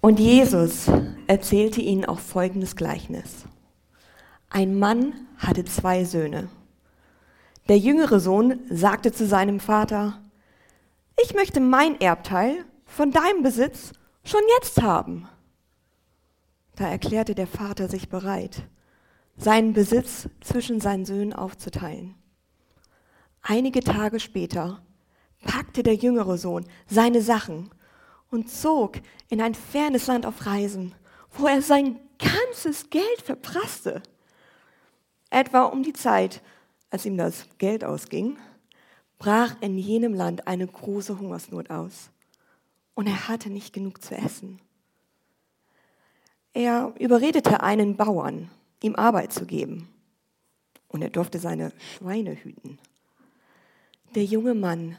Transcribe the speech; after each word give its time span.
Und 0.00 0.20
Jesus 0.20 0.90
erzählte 1.26 1.80
ihnen 1.80 2.04
auch 2.04 2.20
folgendes 2.20 2.76
Gleichnis. 2.76 3.44
Ein 4.50 4.78
Mann 4.78 5.26
hatte 5.38 5.64
zwei 5.64 6.04
Söhne. 6.04 6.48
Der 7.68 7.78
jüngere 7.78 8.20
Sohn 8.20 8.60
sagte 8.70 9.12
zu 9.12 9.26
seinem 9.26 9.58
Vater, 9.58 10.20
ich 11.22 11.34
möchte 11.34 11.60
mein 11.60 12.00
Erbteil 12.00 12.64
von 12.84 13.10
deinem 13.10 13.42
Besitz 13.42 13.92
schon 14.22 14.42
jetzt 14.58 14.80
haben. 14.80 15.28
Da 16.76 16.86
erklärte 16.88 17.34
der 17.34 17.46
Vater 17.46 17.88
sich 17.88 18.08
bereit, 18.08 18.62
seinen 19.36 19.72
Besitz 19.72 20.28
zwischen 20.40 20.80
seinen 20.80 21.04
Söhnen 21.04 21.32
aufzuteilen. 21.32 22.14
Einige 23.42 23.80
Tage 23.80 24.20
später 24.20 24.82
packte 25.44 25.82
der 25.82 25.94
jüngere 25.94 26.36
Sohn 26.36 26.66
seine 26.86 27.22
Sachen 27.22 27.70
und 28.30 28.50
zog 28.50 28.98
in 29.28 29.40
ein 29.40 29.54
fernes 29.54 30.06
Land 30.06 30.26
auf 30.26 30.46
Reisen, 30.46 30.94
wo 31.32 31.46
er 31.46 31.62
sein 31.62 32.00
ganzes 32.18 32.90
Geld 32.90 33.22
verprasste. 33.22 34.02
Etwa 35.30 35.64
um 35.64 35.82
die 35.82 35.92
Zeit, 35.92 36.42
als 36.90 37.04
ihm 37.04 37.16
das 37.16 37.46
Geld 37.58 37.84
ausging, 37.84 38.38
brach 39.18 39.56
in 39.60 39.78
jenem 39.78 40.14
Land 40.14 40.46
eine 40.46 40.66
große 40.66 41.18
Hungersnot 41.18 41.70
aus 41.70 42.10
und 42.94 43.06
er 43.06 43.28
hatte 43.28 43.50
nicht 43.50 43.72
genug 43.72 44.02
zu 44.02 44.14
essen. 44.14 44.60
Er 46.52 46.94
überredete 46.98 47.62
einen 47.62 47.96
Bauern, 47.96 48.50
ihm 48.82 48.96
Arbeit 48.96 49.32
zu 49.32 49.46
geben 49.46 49.88
und 50.88 51.02
er 51.02 51.10
durfte 51.10 51.38
seine 51.38 51.72
Schweine 51.78 52.34
hüten. 52.34 52.78
Der 54.14 54.24
junge 54.24 54.54
Mann 54.54 54.96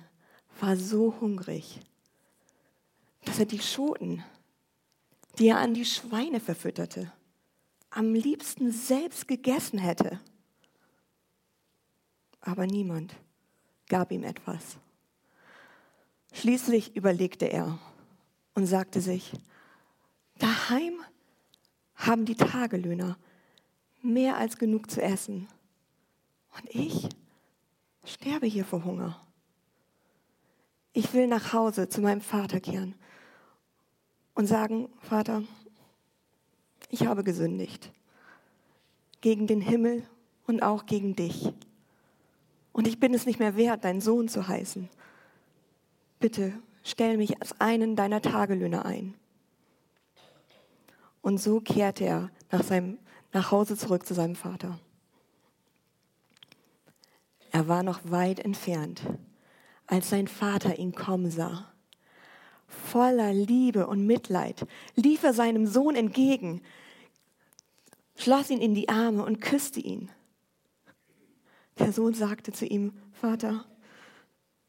war 0.59 0.75
so 0.75 1.15
hungrig, 1.19 1.79
dass 3.27 3.39
er 3.39 3.45
die 3.45 3.59
Schoten, 3.59 4.23
die 5.37 5.49
er 5.49 5.57
an 5.57 5.73
die 5.73 5.85
Schweine 5.85 6.39
verfütterte, 6.39 7.11
am 7.89 8.13
liebsten 8.13 8.71
selbst 8.71 9.27
gegessen 9.27 9.79
hätte. 9.79 10.19
Aber 12.39 12.65
niemand 12.65 13.15
gab 13.89 14.11
ihm 14.11 14.23
etwas. 14.23 14.77
Schließlich 16.31 16.95
überlegte 16.95 17.45
er 17.45 17.77
und 18.53 18.65
sagte 18.65 19.01
sich, 19.01 19.33
daheim 20.37 20.99
haben 21.95 22.25
die 22.25 22.35
Tagelöhner 22.35 23.17
mehr 24.01 24.37
als 24.37 24.57
genug 24.57 24.89
zu 24.89 25.01
essen. 25.01 25.47
Und 26.57 26.73
ich 26.73 27.09
sterbe 28.05 28.47
hier 28.47 28.63
vor 28.63 28.85
Hunger. 28.85 29.21
Ich 30.93 31.13
will 31.13 31.27
nach 31.27 31.53
Hause 31.53 31.89
zu 31.89 32.01
meinem 32.01 32.21
Vater 32.21 32.59
kehren 32.59 32.95
und 34.37 34.45
sagen, 34.45 34.87
Vater, 35.01 35.41
ich 36.91 37.07
habe 37.07 37.23
gesündigt 37.23 37.91
gegen 39.19 39.47
den 39.47 39.61
Himmel 39.61 40.03
und 40.45 40.61
auch 40.61 40.85
gegen 40.85 41.15
dich. 41.15 41.51
Und 42.71 42.87
ich 42.87 42.99
bin 42.99 43.15
es 43.15 43.25
nicht 43.25 43.39
mehr 43.39 43.57
wert, 43.57 43.83
dein 43.83 43.99
Sohn 43.99 44.29
zu 44.29 44.47
heißen. 44.47 44.89
Bitte 46.19 46.53
stell 46.83 47.17
mich 47.17 47.41
als 47.41 47.59
einen 47.59 47.95
deiner 47.95 48.21
Tagelöhner 48.21 48.85
ein. 48.85 49.15
Und 51.23 51.39
so 51.39 51.59
kehrte 51.59 52.05
er 52.05 52.29
nach, 52.51 52.63
seinem, 52.63 52.99
nach 53.33 53.49
Hause 53.49 53.75
zurück 53.75 54.05
zu 54.05 54.13
seinem 54.13 54.35
Vater. 54.35 54.77
Er 57.51 57.67
war 57.67 57.81
noch 57.81 58.01
weit 58.03 58.39
entfernt, 58.39 59.01
als 59.87 60.11
sein 60.11 60.27
Vater 60.27 60.77
ihn 60.77 60.93
kommen 60.93 61.31
sah. 61.31 61.73
Voller 62.67 63.33
Liebe 63.33 63.87
und 63.87 64.05
Mitleid 64.05 64.67
lief 64.95 65.23
er 65.23 65.33
seinem 65.33 65.65
Sohn 65.65 65.95
entgegen, 65.95 66.61
schloss 68.15 68.49
ihn 68.49 68.59
in 68.59 68.75
die 68.75 68.89
Arme 68.89 69.23
und 69.23 69.39
küsste 69.39 69.79
ihn. 69.79 70.09
Der 71.79 71.93
Sohn 71.93 72.13
sagte 72.13 72.51
zu 72.51 72.65
ihm, 72.65 72.93
Vater, 73.13 73.65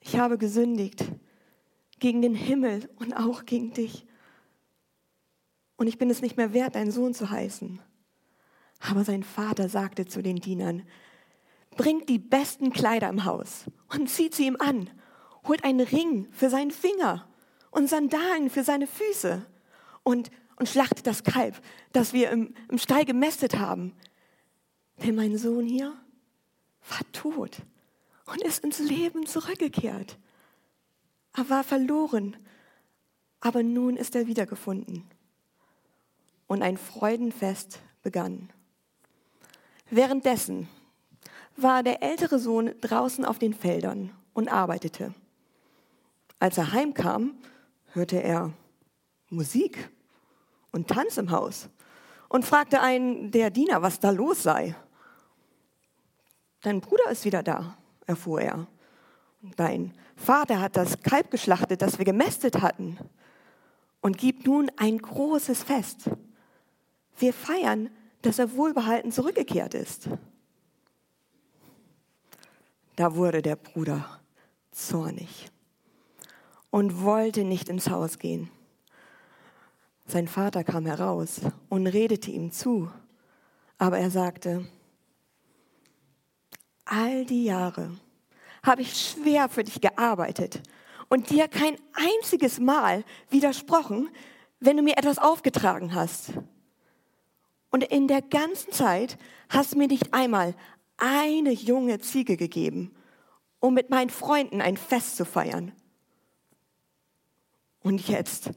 ich 0.01 0.17
habe 0.19 0.39
gesündigt 0.39 1.05
gegen 1.99 2.23
den 2.23 2.35
Himmel 2.35 2.89
und 2.97 3.15
auch 3.15 3.45
gegen 3.45 3.73
dich. 3.73 4.07
Und 5.77 5.87
ich 5.87 5.99
bin 5.99 6.11
es 6.11 6.23
nicht 6.23 6.37
mehr 6.37 6.53
wert, 6.53 6.75
deinen 6.75 6.91
Sohn 6.91 7.15
zu 7.15 7.31
heißen. 7.31 7.81
Aber 8.81 9.05
sein 9.05 9.23
Vater 9.23 9.69
sagte 9.69 10.07
zu 10.07 10.23
den 10.23 10.37
Dienern, 10.37 10.83
bringt 11.77 12.09
die 12.09 12.19
besten 12.19 12.73
Kleider 12.73 13.09
im 13.09 13.25
Haus 13.25 13.65
und 13.89 14.09
zieht 14.09 14.35
sie 14.35 14.47
ihm 14.47 14.57
an, 14.59 14.91
holt 15.47 15.65
einen 15.65 15.81
Ring 15.81 16.29
für 16.33 16.51
seinen 16.51 16.71
Finger 16.71 17.28
und 17.71 17.89
Sandalen 17.89 18.51
für 18.51 18.65
seine 18.65 18.87
Füße 18.87 19.45
und, 20.03 20.31
und 20.57 20.69
schlachtet 20.69 21.07
das 21.07 21.25
Kalb, 21.25 21.61
das 21.93 22.13
wir 22.13 22.31
im, 22.31 22.55
im 22.69 22.79
Stall 22.79 23.05
gemästet 23.05 23.59
haben. 23.59 23.95
Denn 25.03 25.15
mein 25.15 25.37
Sohn 25.39 25.67
hier 25.67 25.95
war 26.89 27.13
tot 27.13 27.59
und 28.27 28.43
ist 28.43 28.65
ins 28.65 28.79
Leben 28.79 29.27
zurückgekehrt. 29.27 30.19
Er 31.37 31.49
war 31.51 31.65
verloren, 31.65 32.37
aber 33.41 33.63
nun 33.63 33.97
ist 33.97 34.15
er 34.17 34.27
wiedergefunden. 34.27 35.05
Und 36.47 36.63
ein 36.63 36.77
Freudenfest 36.77 37.81
begann. 38.03 38.51
Währenddessen 39.91 40.69
war 41.57 41.83
der 41.83 42.03
ältere 42.03 42.39
Sohn 42.39 42.75
draußen 42.81 43.25
auf 43.25 43.39
den 43.39 43.55
Feldern 43.55 44.13
und 44.33 44.49
arbeitete. 44.49 45.15
Als 46.39 46.57
er 46.59 46.73
heimkam, 46.73 47.35
hörte 47.93 48.23
er 48.23 48.53
Musik 49.31 49.91
und 50.73 50.89
Tanz 50.89 51.17
im 51.17 51.31
Haus 51.31 51.69
und 52.29 52.45
fragte 52.45 52.81
einen 52.81 53.31
der 53.31 53.51
Diener, 53.51 53.83
was 53.83 54.01
da 54.01 54.11
los 54.11 54.43
sei. 54.43 54.75
Dein 56.63 56.81
Bruder 56.81 57.11
ist 57.11 57.25
wieder 57.25 57.43
da, 57.43 57.77
erfuhr 58.07 58.41
er. 58.41 58.67
Dein 59.57 59.95
Vater 60.17 60.61
hat 60.61 60.77
das 60.77 61.01
Kalb 61.01 61.31
geschlachtet, 61.31 61.83
das 61.83 61.99
wir 61.99 62.05
gemästet 62.05 62.61
hatten, 62.61 62.99
und 64.01 64.19
gibt 64.19 64.47
nun 64.47 64.71
ein 64.77 64.99
großes 64.99 65.63
Fest. 65.63 66.11
Wir 67.17 67.33
feiern, 67.33 67.91
dass 68.23 68.39
er 68.39 68.55
wohlbehalten 68.55 69.13
zurückgekehrt 69.13 69.75
ist. 69.75 70.09
Da 72.97 73.15
wurde 73.15 73.43
der 73.43 73.57
Bruder 73.57 74.21
zornig 74.73 75.51
und 76.71 77.03
wollte 77.03 77.45
nicht 77.45 77.69
ins 77.69 77.91
Haus 77.91 78.19
gehen. 78.19 78.51
Sein 80.07 80.29
Vater 80.29 80.65
kam 80.65 80.87
heraus 80.87 81.41
und 81.69 81.87
redete 81.87 82.31
ihm 82.31 82.51
zu, 82.51 82.91
aber 83.77 83.99
er 83.99 84.11
sagte, 84.11 84.67
all 86.85 87.27
die 87.27 87.45
Jahre 87.45 87.91
habe 88.63 88.83
ich 88.83 88.95
schwer 88.95 89.49
für 89.49 89.65
dich 89.65 89.81
gearbeitet 89.81 90.63
und 91.09 91.31
dir 91.31 91.49
kein 91.49 91.77
einziges 91.93 92.59
Mal 92.59 93.05
widersprochen, 93.31 94.09
wenn 94.61 94.77
du 94.77 94.83
mir 94.83 94.97
etwas 94.97 95.19
aufgetragen 95.19 95.95
hast. 95.95 96.33
Und 97.71 97.85
in 97.85 98.09
der 98.09 98.23
ganzen 98.23 98.73
Zeit 98.73 99.19
hast 99.49 99.75
du 99.75 99.79
mir 99.79 99.89
nicht 99.89 100.15
einmal 100.15 100.55
eine 100.97 101.53
junge 101.53 101.99
Ziege 102.01 102.37
gegeben, 102.37 102.95
um 103.61 103.75
mit 103.75 103.91
meinen 103.91 104.11
Freunden 104.11 104.61
ein 104.61 104.77
Fest 104.77 105.17
zu 105.17 105.25
feiern. 105.25 105.73
Und 107.83 108.09
jetzt, 108.09 108.51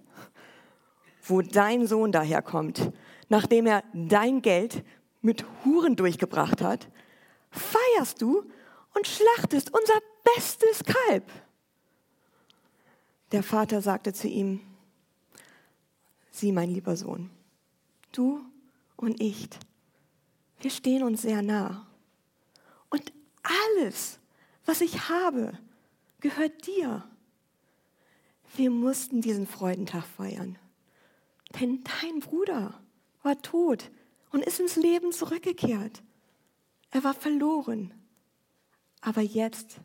wo 1.24 1.42
dein 1.42 1.88
Sohn 1.88 2.12
daherkommt, 2.12 2.92
nachdem 3.30 3.66
er 3.66 3.84
dein 3.94 4.42
Geld 4.42 4.84
mit 5.22 5.46
Huren 5.64 5.96
durchgebracht 5.96 6.62
hat, 6.62 6.90
feierst 7.52 8.22
du 8.22 8.44
und 8.94 9.08
schlachtest 9.08 9.74
unser 9.74 10.00
bestes 10.36 10.84
Kalb. 10.84 11.32
Der 13.32 13.44
Vater 13.44 13.82
sagte 13.82 14.14
zu 14.14 14.28
ihm, 14.28 14.60
sieh 16.32 16.52
mein 16.52 16.70
lieber 16.70 16.98
Sohn, 16.98 17.30
du 18.12 18.44
und 18.98 19.22
ich, 19.22 19.50
wir 20.60 20.72
stehen 20.72 21.04
uns 21.04 21.22
sehr 21.22 21.42
nah. 21.42 21.88
Und 22.90 23.12
alles, 23.78 24.20
was 24.66 24.82
ich 24.82 25.10
habe, 25.10 25.58
gehört 26.20 26.68
dir. 26.68 27.04
Wir 28.56 28.70
mussten 28.70 29.22
diesen 29.22 29.48
Freudentag 29.48 30.04
feiern, 30.04 30.58
denn 31.60 31.84
dein 32.02 32.20
Bruder 32.20 32.80
war 33.24 33.42
tot 33.42 33.90
und 34.32 34.44
ist 34.44 34.60
ins 34.60 34.76
Leben 34.76 35.14
zurückgekehrt. 35.14 36.04
Er 36.90 37.04
war 37.06 37.14
verloren, 37.14 37.94
aber 39.00 39.22
jetzt 39.22 39.80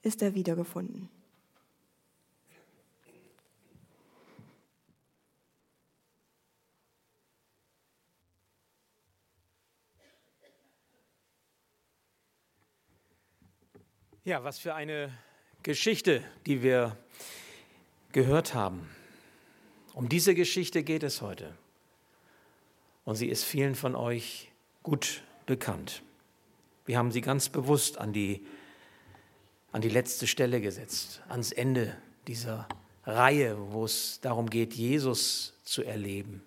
ist 0.00 0.22
er 0.22 0.34
wiedergefunden. 0.34 1.10
Ja, 14.24 14.42
was 14.42 14.58
für 14.58 14.74
eine 14.74 15.16
Geschichte, 15.62 16.24
die 16.46 16.62
wir 16.62 16.96
gehört 18.12 18.54
haben. 18.54 18.88
Um 19.94 20.08
diese 20.08 20.34
Geschichte 20.34 20.82
geht 20.82 21.02
es 21.02 21.22
heute. 21.22 21.54
Und 23.04 23.16
sie 23.16 23.28
ist 23.28 23.44
vielen 23.44 23.74
von 23.74 23.94
euch 23.94 24.50
gut 24.82 25.22
bekannt. 25.46 26.02
Wir 26.84 26.98
haben 26.98 27.12
sie 27.12 27.20
ganz 27.20 27.48
bewusst 27.48 27.98
an 27.98 28.12
die, 28.12 28.46
an 29.72 29.80
die 29.80 29.88
letzte 29.88 30.26
Stelle 30.26 30.60
gesetzt, 30.60 31.22
ans 31.28 31.52
Ende 31.52 31.96
dieser 32.26 32.68
Reihe, 33.04 33.56
wo 33.72 33.84
es 33.84 34.20
darum 34.20 34.50
geht, 34.50 34.74
Jesus 34.74 35.54
zu 35.62 35.82
erleben. 35.82 36.42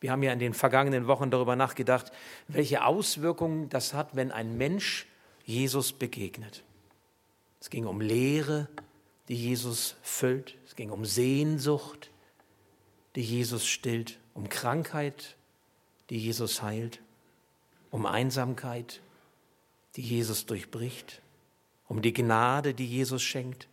Wir 0.00 0.12
haben 0.12 0.22
ja 0.22 0.32
in 0.32 0.38
den 0.38 0.54
vergangenen 0.54 1.06
Wochen 1.06 1.30
darüber 1.30 1.56
nachgedacht, 1.56 2.10
welche 2.48 2.84
Auswirkungen 2.84 3.68
das 3.68 3.92
hat, 3.92 4.16
wenn 4.16 4.32
ein 4.32 4.56
Mensch 4.56 5.06
Jesus 5.44 5.92
begegnet. 5.92 6.64
Es 7.60 7.68
ging 7.68 7.86
um 7.86 8.00
Lehre, 8.00 8.68
die 9.30 9.36
Jesus 9.36 9.94
füllt. 10.02 10.56
Es 10.66 10.74
ging 10.74 10.90
um 10.90 11.04
Sehnsucht, 11.04 12.10
die 13.14 13.22
Jesus 13.22 13.64
stillt. 13.64 14.18
Um 14.34 14.48
Krankheit, 14.48 15.36
die 16.10 16.18
Jesus 16.18 16.62
heilt. 16.62 17.00
Um 17.92 18.06
Einsamkeit, 18.06 19.00
die 19.94 20.02
Jesus 20.02 20.46
durchbricht. 20.46 21.22
Um 21.86 22.02
die 22.02 22.12
Gnade, 22.12 22.74
die 22.74 22.86
Jesus 22.86 23.22
schenkt. 23.22 23.68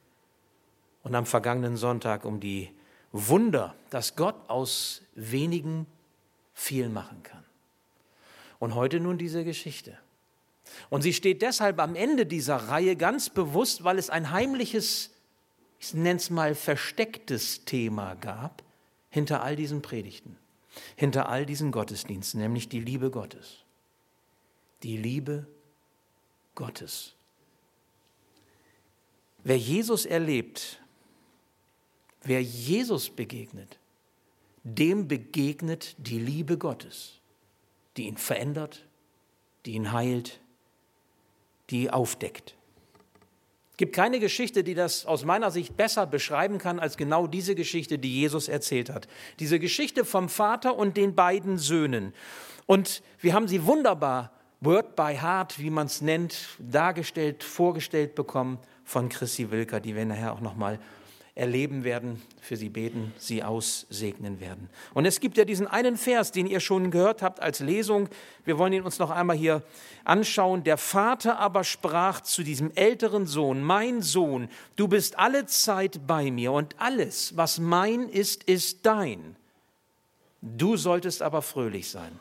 Und 1.01 1.15
am 1.15 1.25
vergangenen 1.25 1.75
Sonntag 1.75 2.23
um 2.23 2.39
die 2.39 2.69
Wunder, 3.11 3.73
dass 3.89 4.15
Gott 4.15 4.35
aus 4.49 5.01
wenigen 5.15 5.87
viel 6.53 6.87
machen 6.87 7.23
kann. 7.23 7.43
Und 8.59 8.75
heute 8.75 8.99
nun 8.99 9.17
diese 9.17 9.43
Geschichte. 9.43 9.97
Und 10.91 11.01
sie 11.01 11.13
steht 11.13 11.41
deshalb 11.41 11.79
am 11.79 11.95
Ende 11.95 12.27
dieser 12.27 12.57
Reihe 12.57 12.95
ganz 12.95 13.31
bewusst, 13.31 13.83
weil 13.83 13.97
es 13.97 14.11
ein 14.11 14.31
heimliches, 14.31 15.16
ich 15.79 15.93
nenne 15.93 16.17
es 16.17 16.29
mal 16.29 16.55
verstecktes 16.55 17.65
Thema 17.65 18.15
gab 18.15 18.63
hinter 19.09 19.43
all 19.43 19.55
diesen 19.55 19.81
Predigten, 19.81 20.37
hinter 20.95 21.29
all 21.29 21.45
diesen 21.45 21.71
Gottesdiensten, 21.71 22.41
nämlich 22.41 22.69
die 22.69 22.79
Liebe 22.79 23.11
Gottes. 23.11 23.63
Die 24.83 24.97
Liebe 24.97 25.47
Gottes. 26.55 27.13
Wer 29.43 29.57
Jesus 29.57 30.05
erlebt, 30.05 30.79
wer 32.23 32.41
Jesus 32.43 33.09
begegnet, 33.09 33.79
dem 34.63 35.07
begegnet 35.07 35.95
die 35.97 36.19
Liebe 36.19 36.57
Gottes, 36.57 37.21
die 37.95 38.07
ihn 38.07 38.17
verändert, 38.17 38.85
die 39.65 39.73
ihn 39.73 39.93
heilt, 39.93 40.41
die 41.69 41.89
aufdeckt. 41.89 42.56
Es 43.77 43.79
gibt 43.79 43.95
keine 43.95 44.19
Geschichte, 44.19 44.63
die 44.63 44.73
das 44.73 45.05
aus 45.05 45.23
meiner 45.23 45.51
Sicht 45.51 45.77
besser 45.77 46.07
beschreiben 46.07 46.57
kann 46.57 46.79
als 46.79 46.97
genau 46.97 47.27
diese 47.27 47.53
Geschichte, 47.53 47.99
die 47.99 48.21
Jesus 48.21 48.47
erzählt 48.47 48.89
hat. 48.89 49.07
Diese 49.37 49.59
Geschichte 49.59 50.03
vom 50.03 50.29
Vater 50.29 50.75
und 50.75 50.97
den 50.97 51.13
beiden 51.13 51.59
Söhnen. 51.59 52.15
Und 52.65 53.03
wir 53.19 53.35
haben 53.35 53.47
sie 53.47 53.67
wunderbar, 53.67 54.31
Word 54.61 54.95
by 54.95 55.15
Heart, 55.21 55.59
wie 55.59 55.69
man 55.69 55.85
es 55.85 56.01
nennt, 56.01 56.57
dargestellt, 56.57 57.43
vorgestellt 57.43 58.15
bekommen 58.15 58.57
von 58.83 59.09
Chrissy 59.09 59.51
Wilker, 59.51 59.79
die 59.79 59.95
wir 59.95 60.05
nachher 60.05 60.33
auch 60.33 60.41
nochmal 60.41 60.79
erleben 61.37 61.83
werden, 61.83 62.21
für 62.41 62.57
sie 62.57 62.69
beten, 62.69 63.13
sie 63.17 63.43
aussegnen 63.43 64.39
werden. 64.39 64.69
Und 64.95 65.05
es 65.05 65.19
gibt 65.19 65.37
ja 65.37 65.45
diesen 65.45 65.67
einen 65.67 65.95
Vers, 65.95 66.31
den 66.31 66.47
ihr 66.47 66.59
schon 66.59 66.89
gehört 66.89 67.21
habt 67.21 67.41
als 67.41 67.59
Lesung. 67.59 68.09
Wir 68.43 68.57
wollen 68.57 68.73
ihn 68.73 68.81
uns 68.81 68.97
noch 68.97 69.11
einmal 69.11 69.37
hier 69.37 69.61
anschauen. 70.03 70.63
Der 70.63 70.77
Vater 70.77 71.39
aber 71.39 71.63
sprach 71.63 72.21
zu 72.21 72.43
diesem 72.43 72.71
älteren 72.73 73.27
Sohn, 73.27 73.61
mein 73.61 74.01
Sohn, 74.01 74.49
du 74.75 74.87
bist 74.87 75.19
alle 75.19 75.45
Zeit 75.45 76.07
bei 76.07 76.31
mir 76.31 76.51
und 76.51 76.75
alles, 76.79 77.37
was 77.37 77.59
mein 77.59 78.09
ist, 78.09 78.43
ist 78.43 78.85
dein. 78.85 79.35
Du 80.41 80.75
solltest 80.75 81.21
aber 81.21 81.43
fröhlich 81.43 81.89
sein 81.89 82.19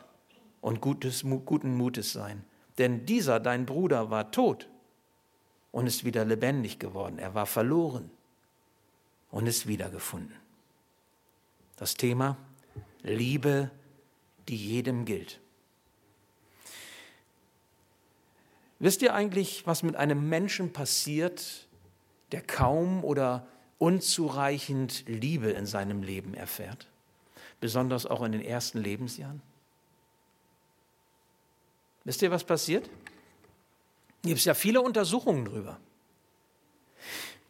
und 0.61 0.79
gutes, 0.79 1.23
guten 1.45 1.75
Mutes 1.75 2.13
sein, 2.13 2.43
denn 2.77 3.05
dieser, 3.05 3.39
dein 3.39 3.65
Bruder, 3.65 4.11
war 4.11 4.31
tot 4.31 4.69
und 5.71 5.87
ist 5.87 6.05
wieder 6.05 6.23
lebendig 6.23 6.77
geworden. 6.77 7.17
Er 7.17 7.33
war 7.33 7.47
verloren 7.47 8.11
und 9.31 9.47
ist 9.47 9.67
wiedergefunden. 9.67 10.35
Das 11.75 11.95
Thema 11.95 12.37
Liebe, 13.03 13.69
die 14.47 14.57
jedem 14.57 15.05
gilt. 15.05 15.39
Wisst 18.79 19.01
ihr 19.01 19.13
eigentlich, 19.13 19.65
was 19.65 19.83
mit 19.83 19.95
einem 19.95 20.29
Menschen 20.29 20.71
passiert, 20.71 21.67
der 22.31 22.41
kaum 22.41 23.03
oder 23.03 23.47
unzureichend 23.79 25.03
Liebe 25.07 25.51
in 25.51 25.65
seinem 25.65 26.03
Leben 26.03 26.33
erfährt? 26.33 26.87
Besonders 27.59 28.05
auch 28.05 28.21
in 28.23 28.33
den 28.33 28.41
ersten 28.41 28.79
Lebensjahren? 28.79 29.41
Wisst 32.03 32.21
ihr, 32.21 32.31
was 32.31 32.43
passiert? 32.43 32.89
Gibt 34.21 34.39
es 34.39 34.45
ja 34.45 34.53
viele 34.53 34.81
Untersuchungen 34.81 35.45
drüber. 35.45 35.79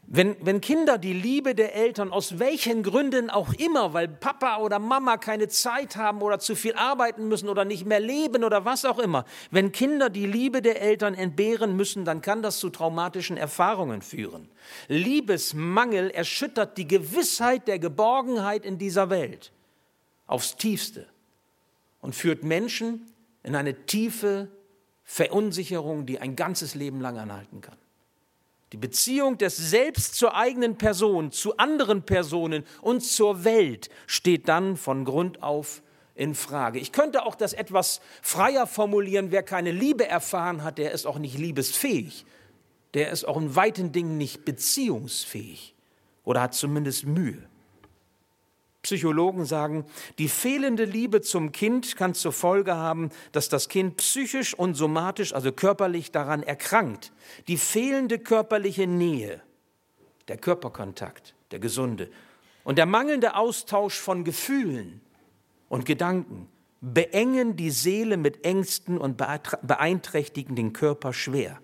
Wenn, 0.10 0.38
wenn 0.40 0.62
Kinder 0.62 0.98
die 0.98 1.12
Liebe 1.12 1.54
der 1.54 1.76
Eltern 1.76 2.14
aus 2.14 2.40
welchen 2.40 2.82
Gründen 2.82 3.30
auch 3.30 3.54
immer, 3.54 3.94
weil 3.94 4.08
Papa 4.08 4.60
oder 4.60 4.80
Mama 4.80 5.18
keine 5.18 5.50
Zeit 5.50 5.98
haben 5.98 6.22
oder 6.22 6.40
zu 6.40 6.56
viel 6.56 6.76
arbeiten 6.76 7.28
müssen 7.28 7.50
oder 7.50 7.66
nicht 7.66 7.86
mehr 7.86 8.00
leben 8.00 8.46
oder 8.46 8.64
was 8.64 8.86
auch 8.86 9.00
immer, 9.00 9.26
wenn 9.52 9.74
Kinder 9.74 10.10
die 10.10 10.26
Liebe 10.26 10.62
der 10.62 10.82
Eltern 10.82 11.14
entbehren 11.14 11.76
müssen, 11.76 12.06
dann 12.06 12.22
kann 12.22 12.42
das 12.42 12.60
zu 12.60 12.70
traumatischen 12.70 13.36
Erfahrungen 13.36 14.02
führen. 14.02 14.50
Liebesmangel 14.88 16.10
erschüttert 16.12 16.78
die 16.78 16.88
Gewissheit 16.88 17.68
der 17.68 17.78
Geborgenheit 17.78 18.66
in 18.66 18.78
dieser 18.78 19.10
Welt 19.10 19.52
aufs 20.26 20.56
tiefste 20.56 21.06
und 22.00 22.16
führt 22.16 22.46
Menschen 22.46 23.12
in 23.44 23.56
eine 23.56 23.86
tiefe 23.86 24.48
Verunsicherung, 25.04 26.06
die 26.06 26.20
ein 26.20 26.38
ganzes 26.38 26.76
Leben 26.76 27.02
lang 27.02 27.18
anhalten 27.18 27.60
kann. 27.60 27.78
Die 28.74 28.78
Beziehung 28.78 29.38
des 29.38 29.56
Selbst 29.56 30.16
zur 30.16 30.36
eigenen 30.36 30.78
Person, 30.78 31.32
zu 31.32 31.56
anderen 31.58 32.04
Personen 32.04 32.66
und 32.82 33.02
zur 33.02 33.46
Welt 33.46 33.90
steht 34.08 34.50
dann 34.50 34.76
von 34.76 35.06
Grund 35.06 35.42
auf 35.42 35.82
in 36.16 36.36
Frage. 36.36 36.80
Ich 36.80 36.92
könnte 36.92 37.26
auch 37.26 37.36
das 37.36 37.54
etwas 37.54 38.02
freier 38.22 38.68
formulieren, 38.68 39.32
wer 39.32 39.44
keine 39.44 39.72
Liebe 39.72 40.06
erfahren 40.06 40.64
hat, 40.64 40.80
der 40.80 40.92
ist 40.92 41.06
auch 41.06 41.20
nicht 41.20 41.38
liebesfähig. 41.38 42.26
Der 42.94 43.12
ist 43.12 43.26
auch 43.26 43.38
in 43.38 43.56
weiten 43.56 43.92
Dingen 43.92 44.18
nicht 44.18 44.44
beziehungsfähig 44.44 45.76
oder 46.24 46.42
hat 46.42 46.54
zumindest 46.54 47.06
Mühe. 47.06 47.48
Psychologen 48.88 49.44
sagen, 49.44 49.84
die 50.18 50.30
fehlende 50.30 50.86
Liebe 50.86 51.20
zum 51.20 51.52
Kind 51.52 51.98
kann 51.98 52.14
zur 52.14 52.32
Folge 52.32 52.78
haben, 52.78 53.10
dass 53.34 53.50
das 53.50 53.68
Kind 53.68 53.98
psychisch 53.98 54.54
und 54.54 54.76
somatisch, 54.76 55.34
also 55.34 55.52
körperlich 55.52 56.14
daran 56.14 56.42
erkrankt. 56.42 57.12
Die 57.50 57.58
fehlende 57.58 58.18
körperliche 58.18 58.88
Nähe, 58.88 59.42
der 60.30 60.38
Körperkontakt, 60.38 61.36
der 61.52 61.60
gesunde 61.60 62.10
und 62.64 62.78
der 62.78 62.86
mangelnde 62.86 63.36
Austausch 63.36 64.00
von 64.00 64.24
Gefühlen 64.24 65.02
und 65.68 65.86
Gedanken 65.86 66.48
beengen 66.80 67.58
die 67.58 67.72
Seele 67.72 68.16
mit 68.16 68.46
Ängsten 68.46 68.98
und 68.98 69.18
beeinträchtigen 69.18 70.56
den 70.56 70.72
Körper 70.72 71.12
schwer. 71.12 71.60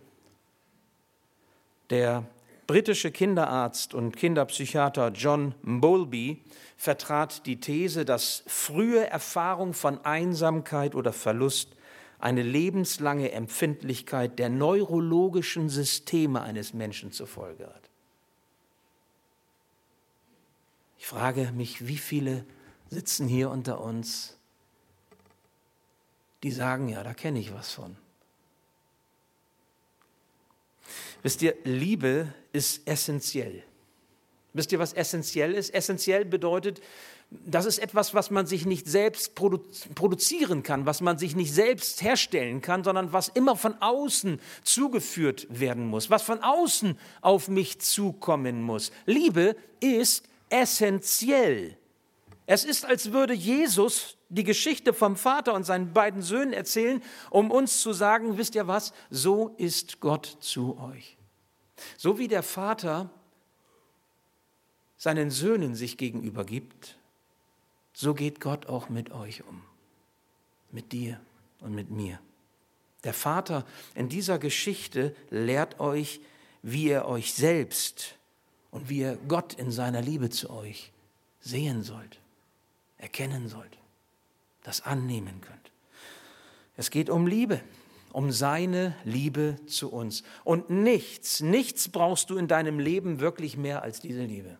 Der 1.89 2.25
britische 2.67 3.11
Kinderarzt 3.11 3.93
und 3.93 4.15
Kinderpsychiater 4.15 5.11
John 5.11 5.53
Bowlby 5.63 6.41
vertrat 6.83 7.45
die 7.45 7.61
These, 7.61 8.03
dass 8.03 8.43
frühe 8.45 9.07
Erfahrung 9.07 9.73
von 9.73 10.03
Einsamkeit 10.03 10.95
oder 10.95 11.13
Verlust 11.13 11.69
eine 12.19 12.43
lebenslange 12.43 13.31
Empfindlichkeit 13.31 14.37
der 14.37 14.49
neurologischen 14.49 15.69
Systeme 15.69 16.41
eines 16.41 16.73
Menschen 16.73 17.13
zur 17.13 17.27
Folge 17.27 17.67
hat. 17.67 17.89
Ich 20.97 21.07
frage 21.07 21.53
mich, 21.53 21.87
wie 21.87 21.97
viele 21.97 22.43
sitzen 22.89 23.29
hier 23.29 23.49
unter 23.49 23.79
uns, 23.79 24.37
die 26.43 26.51
sagen, 26.51 26.89
ja, 26.89 27.01
da 27.01 27.13
kenne 27.13 27.39
ich 27.39 27.53
was 27.53 27.71
von. 27.71 27.95
Wisst 31.21 31.41
ihr, 31.41 31.55
Liebe 31.63 32.33
ist 32.51 32.85
essentiell. 32.85 33.63
Wisst 34.53 34.71
ihr, 34.71 34.79
was 34.79 34.93
essentiell 34.93 35.53
ist? 35.53 35.73
Essentiell 35.73 36.25
bedeutet, 36.25 36.81
das 37.31 37.65
ist 37.65 37.79
etwas, 37.79 38.13
was 38.13 38.29
man 38.29 38.45
sich 38.45 38.65
nicht 38.67 38.87
selbst 38.87 39.33
produzieren 39.33 40.61
kann, 40.61 40.85
was 40.85 41.01
man 41.01 41.17
sich 41.17 41.35
nicht 41.35 41.51
selbst 41.51 42.03
herstellen 42.03 42.61
kann, 42.61 42.83
sondern 42.83 43.11
was 43.11 43.29
immer 43.29 43.55
von 43.55 43.75
außen 43.81 44.39
zugeführt 44.63 45.47
werden 45.49 45.87
muss, 45.87 46.11
was 46.11 46.21
von 46.21 46.43
außen 46.43 46.99
auf 47.21 47.47
mich 47.47 47.79
zukommen 47.79 48.61
muss. 48.61 48.91
Liebe 49.05 49.55
ist 49.79 50.25
essentiell. 50.49 51.75
Es 52.45 52.65
ist, 52.65 52.85
als 52.85 53.11
würde 53.11 53.33
Jesus 53.33 54.17
die 54.29 54.43
Geschichte 54.43 54.93
vom 54.93 55.15
Vater 55.15 55.53
und 55.53 55.63
seinen 55.63 55.93
beiden 55.93 56.21
Söhnen 56.21 56.53
erzählen, 56.53 57.01
um 57.31 57.49
uns 57.49 57.81
zu 57.81 57.93
sagen, 57.93 58.37
wisst 58.37 58.53
ihr 58.53 58.67
was, 58.67 58.93
so 59.09 59.55
ist 59.57 59.99
Gott 59.99 60.37
zu 60.39 60.77
euch. 60.79 61.17
So 61.97 62.19
wie 62.19 62.27
der 62.27 62.43
Vater 62.43 63.09
seinen 65.03 65.31
Söhnen 65.31 65.75
sich 65.75 65.97
gegenüber 65.97 66.45
gibt, 66.45 66.97
so 67.91 68.13
geht 68.13 68.39
Gott 68.39 68.67
auch 68.67 68.87
mit 68.87 69.11
euch 69.11 69.43
um, 69.43 69.61
mit 70.71 70.93
dir 70.93 71.19
und 71.59 71.75
mit 71.75 71.89
mir. 71.89 72.21
Der 73.03 73.13
Vater 73.13 73.65
in 73.95 74.07
dieser 74.07 74.39
Geschichte 74.39 75.13
lehrt 75.29 75.81
euch, 75.81 76.21
wie 76.61 76.85
ihr 76.85 77.03
euch 77.03 77.33
selbst 77.33 78.15
und 78.71 78.87
wie 78.87 78.99
ihr 78.99 79.17
Gott 79.27 79.55
in 79.55 79.73
seiner 79.73 80.01
Liebe 80.01 80.29
zu 80.29 80.49
euch 80.49 80.93
sehen 81.41 81.83
sollt, 81.83 82.17
erkennen 82.97 83.49
sollt, 83.49 83.77
das 84.63 84.79
annehmen 84.85 85.41
könnt. 85.41 85.71
Es 86.77 86.91
geht 86.91 87.09
um 87.09 87.27
Liebe, 87.27 87.59
um 88.13 88.31
seine 88.31 88.95
Liebe 89.03 89.57
zu 89.67 89.91
uns. 89.91 90.23
Und 90.45 90.69
nichts, 90.69 91.41
nichts 91.41 91.89
brauchst 91.89 92.29
du 92.29 92.37
in 92.37 92.47
deinem 92.47 92.79
Leben 92.79 93.19
wirklich 93.19 93.57
mehr 93.57 93.83
als 93.83 93.99
diese 93.99 94.23
Liebe. 94.23 94.57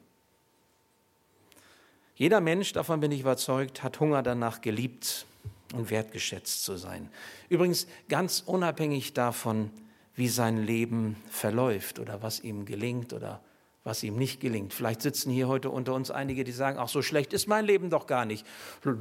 Jeder 2.16 2.42
Mensch, 2.42 2.74
davon 2.74 3.00
bin 3.00 3.12
ich 3.12 3.22
überzeugt, 3.22 3.82
hat 3.82 4.00
Hunger 4.00 4.22
danach, 4.22 4.62
geliebt 4.62 5.26
und 5.74 5.90
wertgeschätzt 5.90 6.64
zu 6.64 6.78
sein. 6.78 7.10
Übrigens 7.50 7.88
ganz 8.08 8.44
unabhängig 8.46 9.14
davon, 9.14 9.72
wie 10.16 10.28
sein 10.28 10.64
Leben 10.64 11.16
verläuft 11.32 11.98
oder 11.98 12.22
was 12.22 12.40
ihm 12.40 12.66
gelingt 12.66 13.14
oder 13.14 13.42
was 13.84 14.04
ihm 14.04 14.16
nicht 14.16 14.40
gelingt. 14.40 14.74
Vielleicht 14.74 15.02
sitzen 15.02 15.30
hier 15.30 15.48
heute 15.48 15.70
unter 15.70 15.94
uns 15.94 16.10
einige, 16.10 16.44
die 16.44 16.54
sagen, 16.54 16.78
ach 16.80 16.88
so 16.88 17.02
schlecht 17.02 17.34
ist 17.34 17.48
mein 17.48 17.66
Leben 17.66 17.90
doch 17.90 18.08
gar 18.08 18.26
nicht. 18.26 18.46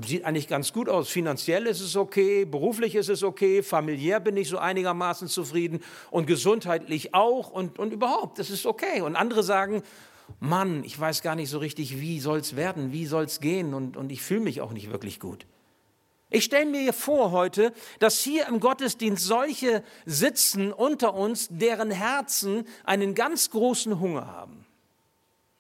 Sieht 0.05 0.25
eigentlich 0.25 0.49
ganz 0.49 0.73
gut 0.73 0.89
aus. 0.89 1.09
Finanziell 1.09 1.67
ist 1.67 1.81
es 1.81 1.95
okay, 1.95 2.45
beruflich 2.45 2.97
ist 2.97 3.09
es 3.09 3.23
okay, 3.23 3.63
familiär 3.63 4.19
bin 4.19 4.37
ich 4.37 4.49
so 4.49 4.59
einigermaßen 4.59 5.29
zufrieden 5.29 5.83
und 6.11 6.27
gesundheitlich 6.27 7.15
auch 7.15 7.51
und, 7.51 7.79
und 7.79 7.93
überhaupt, 7.93 8.39
das 8.39 8.51
ist 8.51 8.67
okay. 8.67 9.03
Und 9.03 9.15
andere 9.15 9.45
sagen, 9.45 9.83
Mann, 10.41 10.85
ich 10.85 10.99
weiß 10.99 11.23
gar 11.23 11.35
nicht 11.35 11.51
so 11.51 11.59
richtig, 11.59 12.01
wie 12.01 12.21
soll 12.21 12.39
es 12.39 12.57
werden, 12.57 12.93
wie 12.93 13.07
soll 13.07 13.25
es 13.25 13.41
gehen 13.41 13.75
und, 13.75 13.97
und 13.97 14.11
ich 14.11 14.23
fühle 14.23 14.41
mich 14.41 14.61
auch 14.61 14.73
nicht 14.73 14.91
wirklich 14.91 15.21
gut. 15.21 15.47
Ich 16.31 16.45
stelle 16.45 16.65
mir 16.65 16.95
vor 16.95 17.31
heute, 17.31 17.75
dass 17.99 18.21
hier 18.21 18.47
im 18.49 18.59
Gottesdienst 18.59 19.23
solche 19.23 19.85
sitzen 20.07 20.73
unter 20.73 21.13
uns, 21.13 21.49
deren 21.51 21.91
Herzen 21.91 22.67
einen 22.85 23.15
ganz 23.15 23.51
großen 23.51 24.01
Hunger 24.01 24.27
haben. 24.27 24.65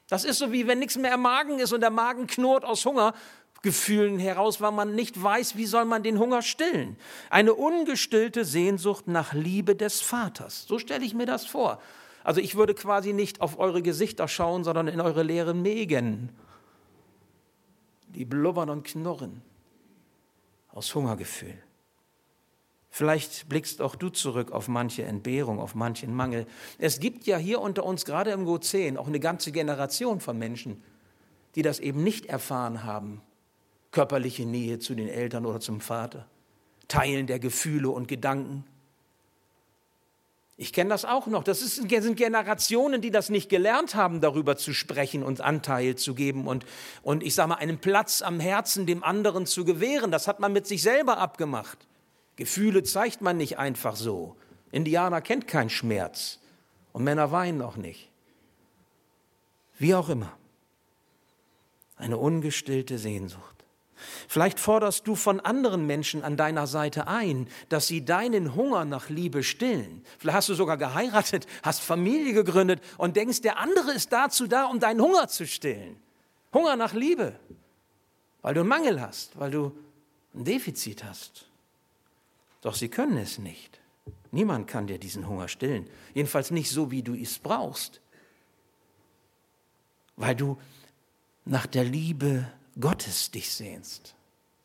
Das 0.09 0.25
ist 0.25 0.39
so 0.39 0.51
wie 0.51 0.67
wenn 0.67 0.79
nichts 0.79 0.97
mehr 0.97 1.15
im 1.15 1.21
Magen 1.21 1.59
ist 1.59 1.73
und 1.75 1.83
der 1.83 1.91
Magen 1.91 2.27
knurrt 2.27 2.65
aus 2.65 2.87
Hungergefühlen 2.87 4.19
heraus, 4.19 4.63
weil 4.63 4.73
man 4.73 4.95
nicht 4.95 5.23
weiß, 5.23 5.57
wie 5.57 5.67
soll 5.67 5.85
man 5.85 6.03
den 6.03 6.19
Hunger 6.19 6.41
stillen. 6.41 6.97
Eine 7.29 7.53
ungestillte 7.53 8.47
Sehnsucht 8.47 9.09
nach 9.09 9.35
Liebe 9.35 9.77
des 9.77 10.01
Vaters. 10.01 10.65
So 10.67 10.79
stelle 10.79 11.05
ich 11.05 11.13
mir 11.13 11.27
das 11.27 11.45
vor. 11.45 11.83
Also 12.25 12.41
ich 12.41 12.55
würde 12.55 12.75
quasi 12.75 13.13
nicht 13.13 13.41
auf 13.41 13.59
eure 13.59 13.83
Gesichter 13.83 14.29
schauen, 14.29 14.65
sondern 14.65 14.89
in 14.89 15.01
eure 15.01 15.23
leeren 15.23 15.63
Mägen, 15.63 16.31
die 18.09 18.25
blubbern 18.25 18.71
und 18.71 18.85
knurren 18.85 19.43
aus 20.69 20.95
Hungergefühl. 20.95 21.59
Vielleicht 22.95 23.49
blickst 23.49 23.81
auch 23.81 23.97
du 23.97 24.11
zurück 24.11 24.53
auf 24.53 24.69
manche 24.69 25.05
Entbehrung, 25.05 25.61
auf 25.61 25.75
manchen 25.75 26.15
Mangel. 26.15 26.47
Es 26.79 27.01
gibt 27.01 27.27
ja 27.27 27.39
hier 27.39 27.61
unter 27.63 27.85
uns, 27.85 28.05
gerade 28.05 28.33
im 28.33 28.47
Go10, 28.47 28.99
auch 28.99 29.07
eine 29.07 29.19
ganze 29.19 29.51
Generation 29.51 30.21
von 30.21 30.39
Menschen, 30.39 30.83
die 31.55 31.63
das 31.63 31.81
eben 31.81 32.05
nicht 32.05 32.27
erfahren 32.27 32.85
haben. 32.85 33.23
Körperliche 33.93 34.45
Nähe 34.45 34.79
zu 34.79 34.95
den 34.95 35.09
Eltern 35.09 35.47
oder 35.47 35.59
zum 35.59 35.81
Vater, 35.81 36.27
Teilen 36.87 37.27
der 37.27 37.39
Gefühle 37.39 37.89
und 37.89 38.09
Gedanken, 38.09 38.65
ich 40.57 40.73
kenne 40.73 40.91
das 40.91 41.05
auch 41.05 41.27
noch. 41.27 41.45
Das 41.45 41.63
ist, 41.63 41.77
sind 41.77 42.17
Generationen, 42.17 43.01
die 43.01 43.11
das 43.11 43.31
nicht 43.31 43.49
gelernt 43.49 43.95
haben, 43.95 44.21
darüber 44.21 44.57
zu 44.57 44.75
sprechen 44.75 45.23
und 45.23 45.41
Anteil 45.41 45.97
zu 45.97 46.15
geben 46.15 46.47
und, 46.47 46.67
und 47.03 47.23
ich 47.23 47.35
sage 47.35 47.49
mal, 47.49 47.55
einen 47.57 47.79
Platz 47.79 48.23
am 48.23 48.39
Herzen 48.39 48.87
dem 48.87 49.03
anderen 49.03 49.47
zu 49.47 49.65
gewähren. 49.65 50.11
Das 50.11 50.29
hat 50.29 50.41
man 50.41 50.53
mit 50.53 50.67
sich 50.67 50.83
selber 50.83 51.19
abgemacht. 51.19 51.79
Gefühle 52.37 52.83
zeigt 52.83 53.23
man 53.23 53.37
nicht 53.37 53.59
einfach 53.59 53.97
so. 53.97 54.37
Indianer 54.71 55.21
kennt 55.21 55.49
keinen 55.49 55.71
Schmerz 55.71 56.39
und 56.93 57.05
Männer 57.05 57.33
weinen 57.33 57.63
auch 57.63 57.77
nicht. 57.77 58.11
Wie 59.79 59.95
auch 59.95 60.09
immer. 60.09 60.33
Eine 61.97 62.19
ungestillte 62.19 62.99
Sehnsucht. 62.99 63.62
Vielleicht 64.29 64.61
forderst 64.61 65.07
du 65.07 65.15
von 65.15 65.41
anderen 65.41 65.87
Menschen 65.87 66.23
an 66.25 66.37
deiner 66.37 66.67
Seite 66.67 67.07
ein, 67.07 67.49
dass 67.69 67.87
sie 67.87 68.05
deinen 68.05 68.55
Hunger 68.55 68.85
nach 68.85 69.09
Liebe 69.09 69.43
stillen. 69.43 70.05
Vielleicht 70.19 70.37
hast 70.37 70.49
du 70.49 70.55
sogar 70.55 70.77
geheiratet, 70.77 71.47
hast 71.63 71.81
Familie 71.81 72.33
gegründet 72.33 72.83
und 72.99 73.17
denkst, 73.17 73.41
der 73.41 73.59
andere 73.59 73.93
ist 73.93 74.13
dazu 74.13 74.47
da, 74.47 74.65
um 74.65 74.81
deinen 74.81 75.01
Hunger 75.01 75.29
zu 75.29 75.47
stillen. 75.47 75.97
Hunger 76.53 76.77
nach 76.77 76.93
Liebe, 76.93 77.39
weil 78.43 78.55
du 78.55 78.61
einen 78.61 78.69
Mangel 78.69 79.01
hast, 79.01 79.39
weil 79.39 79.51
du 79.51 79.73
ein 80.35 80.45
Defizit 80.45 81.05
hast. 81.05 81.47
Doch 82.61 82.75
sie 82.75 82.89
können 82.89 83.19
es 83.19 83.39
nicht. 83.39 83.81
Niemand 84.31 84.67
kann 84.67 84.87
dir 84.87 84.99
diesen 84.99 85.29
Hunger 85.29 85.49
stillen. 85.49 85.89
Jedenfalls 86.15 86.51
nicht 86.51 86.71
so, 86.71 86.91
wie 86.91 87.03
du 87.03 87.15
es 87.15 87.39
brauchst. 87.39 88.01
Weil 90.17 90.35
du 90.35 90.59
nach 91.45 91.67
der 91.67 91.85
Liebe 91.85 92.51
Gottes 92.81 93.31
dich 93.31 93.53
sehnst, 93.53 94.15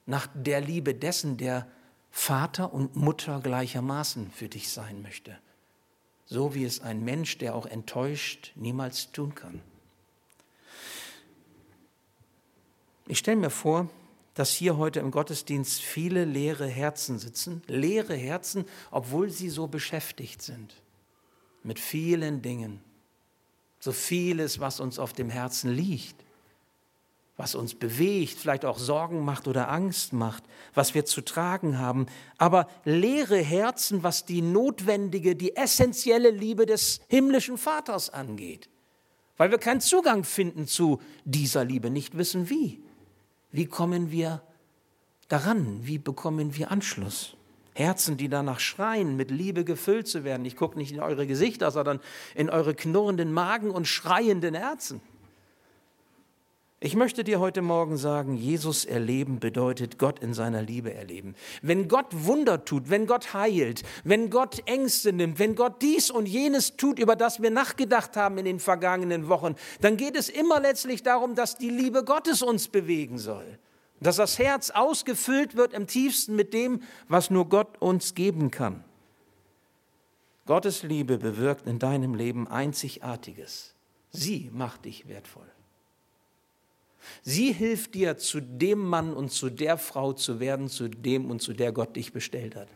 nach 0.06 0.28
der 0.34 0.62
Liebe 0.62 0.96
dessen, 0.96 1.38
der 1.38 1.68
Vater 2.10 2.74
und 2.74 2.96
Mutter 2.96 3.42
gleichermaßen 3.42 4.32
für 4.32 4.50
dich 4.50 4.70
sein 4.70 5.02
möchte, 5.02 5.38
so 6.26 6.56
wie 6.56 6.64
es 6.64 6.82
ein 6.82 7.04
Mensch, 7.04 7.38
der 7.38 7.56
auch 7.56 7.66
enttäuscht, 7.66 8.54
niemals 8.56 9.12
tun 9.12 9.36
kann. 9.36 9.62
Ich 13.08 13.20
stelle 13.20 13.38
mir 13.38 13.50
vor, 13.50 13.90
dass 14.34 14.52
hier 14.54 14.78
heute 14.78 15.00
im 15.00 15.12
Gottesdienst 15.12 15.82
viele 15.82 16.26
leere 16.26 16.68
Herzen 16.68 17.20
sitzen, 17.20 17.62
leere 17.68 18.16
Herzen, 18.16 18.66
obwohl 18.92 19.30
sie 19.30 19.50
so 19.50 19.68
beschäftigt 19.68 20.42
sind 20.42 20.76
mit 21.64 21.80
vielen 21.80 22.42
Dingen, 22.42 22.82
so 23.80 23.92
vieles, 23.92 24.60
was 24.60 24.80
uns 24.80 25.00
auf 25.00 25.14
dem 25.14 25.30
Herzen 25.30 25.72
liegt 25.72 26.27
was 27.38 27.54
uns 27.54 27.76
bewegt, 27.76 28.40
vielleicht 28.40 28.66
auch 28.66 28.80
Sorgen 28.80 29.24
macht 29.24 29.48
oder 29.48 29.70
Angst 29.70 30.12
macht, 30.12 30.44
was 30.74 30.96
wir 30.96 31.06
zu 31.06 31.22
tragen 31.22 31.78
haben, 31.78 32.08
aber 32.40 32.68
leere 32.84 33.38
Herzen, 33.38 34.02
was 34.02 34.26
die 34.26 34.42
notwendige, 34.42 35.36
die 35.36 35.56
essentielle 35.56 36.32
Liebe 36.32 36.66
des 36.66 37.00
himmlischen 37.08 37.60
Vaters 37.60 38.10
angeht, 38.10 38.70
weil 39.38 39.52
wir 39.52 39.60
keinen 39.60 39.82
Zugang 39.82 40.24
finden 40.24 40.66
zu 40.66 41.00
dieser 41.26 41.64
Liebe, 41.64 41.92
nicht 41.92 42.18
wissen 42.18 42.50
wie. 42.50 42.82
Wie 43.52 43.68
kommen 43.68 44.12
wir 44.12 44.42
daran? 45.28 45.86
Wie 45.86 46.00
bekommen 46.00 46.56
wir 46.58 46.72
Anschluss? 46.72 47.36
Herzen, 47.76 48.18
die 48.18 48.28
danach 48.28 48.60
schreien, 48.60 49.16
mit 49.16 49.30
Liebe 49.30 49.64
gefüllt 49.64 50.08
zu 50.08 50.24
werden. 50.24 50.44
Ich 50.46 50.56
gucke 50.56 50.80
nicht 50.80 50.92
in 50.92 51.00
eure 51.00 51.28
Gesichter, 51.28 51.70
sondern 51.70 52.00
in 52.34 52.50
eure 52.50 52.74
knurrenden 52.74 53.32
Magen 53.32 53.70
und 53.70 53.88
schreienden 53.88 54.56
Herzen. 54.56 55.00
Ich 56.80 56.96
möchte 56.96 57.24
dir 57.24 57.40
heute 57.40 57.64
Morgen 57.64 57.98
sagen, 57.98 58.36
Jesus 58.36 58.86
erleben 58.86 59.40
bedeutet 59.40 59.98
Gott 59.98 60.20
in 60.20 60.36
seiner 60.36 60.62
Liebe 60.62 60.94
erleben. 60.94 61.34
Wenn 61.64 61.88
Gott 61.88 62.06
Wunder 62.12 62.66
tut, 62.66 62.92
wenn 62.92 63.08
Gott 63.08 63.34
heilt, 63.34 63.82
wenn 64.04 64.30
Gott 64.30 64.62
Ängste 64.68 65.12
nimmt, 65.12 65.40
wenn 65.40 65.56
Gott 65.56 65.82
dies 65.82 66.12
und 66.12 66.28
jenes 66.28 66.78
tut, 66.78 67.00
über 67.00 67.16
das 67.16 67.42
wir 67.42 67.50
nachgedacht 67.50 68.16
haben 68.16 68.38
in 68.38 68.46
den 68.46 68.60
vergangenen 68.60 69.28
Wochen, 69.28 69.56
dann 69.82 69.98
geht 69.98 70.16
es 70.16 70.30
immer 70.30 70.60
letztlich 70.60 71.02
darum, 71.02 71.34
dass 71.34 71.58
die 71.58 71.72
Liebe 71.72 72.04
Gottes 72.04 72.44
uns 72.44 72.68
bewegen 72.68 73.18
soll. 73.18 73.58
Dass 74.00 74.18
das 74.18 74.38
Herz 74.38 74.70
ausgefüllt 74.70 75.58
wird 75.58 75.74
im 75.74 75.88
tiefsten 75.88 76.36
mit 76.36 76.54
dem, 76.54 76.84
was 77.08 77.32
nur 77.32 77.50
Gott 77.50 77.82
uns 77.82 78.14
geben 78.14 78.52
kann. 78.52 78.84
Gottes 80.46 80.84
Liebe 80.84 81.18
bewirkt 81.18 81.66
in 81.66 81.80
deinem 81.80 82.14
Leben 82.14 82.48
Einzigartiges. 82.48 83.74
Sie 84.12 84.52
macht 84.54 84.86
dich 84.86 85.08
wertvoll. 85.08 85.57
Sie 87.24 87.52
hilft 87.52 87.96
dir, 87.96 88.18
zu 88.18 88.42
dem 88.42 88.80
Mann 88.80 89.14
und 89.14 89.32
zu 89.32 89.50
der 89.50 89.78
Frau 89.78 90.14
zu 90.14 90.40
werden, 90.40 90.70
zu 90.70 90.88
dem 90.88 91.30
und 91.30 91.42
zu 91.42 91.54
der 91.54 91.72
Gott 91.72 91.96
dich 91.96 92.14
bestellt 92.14 92.56
hat, 92.56 92.68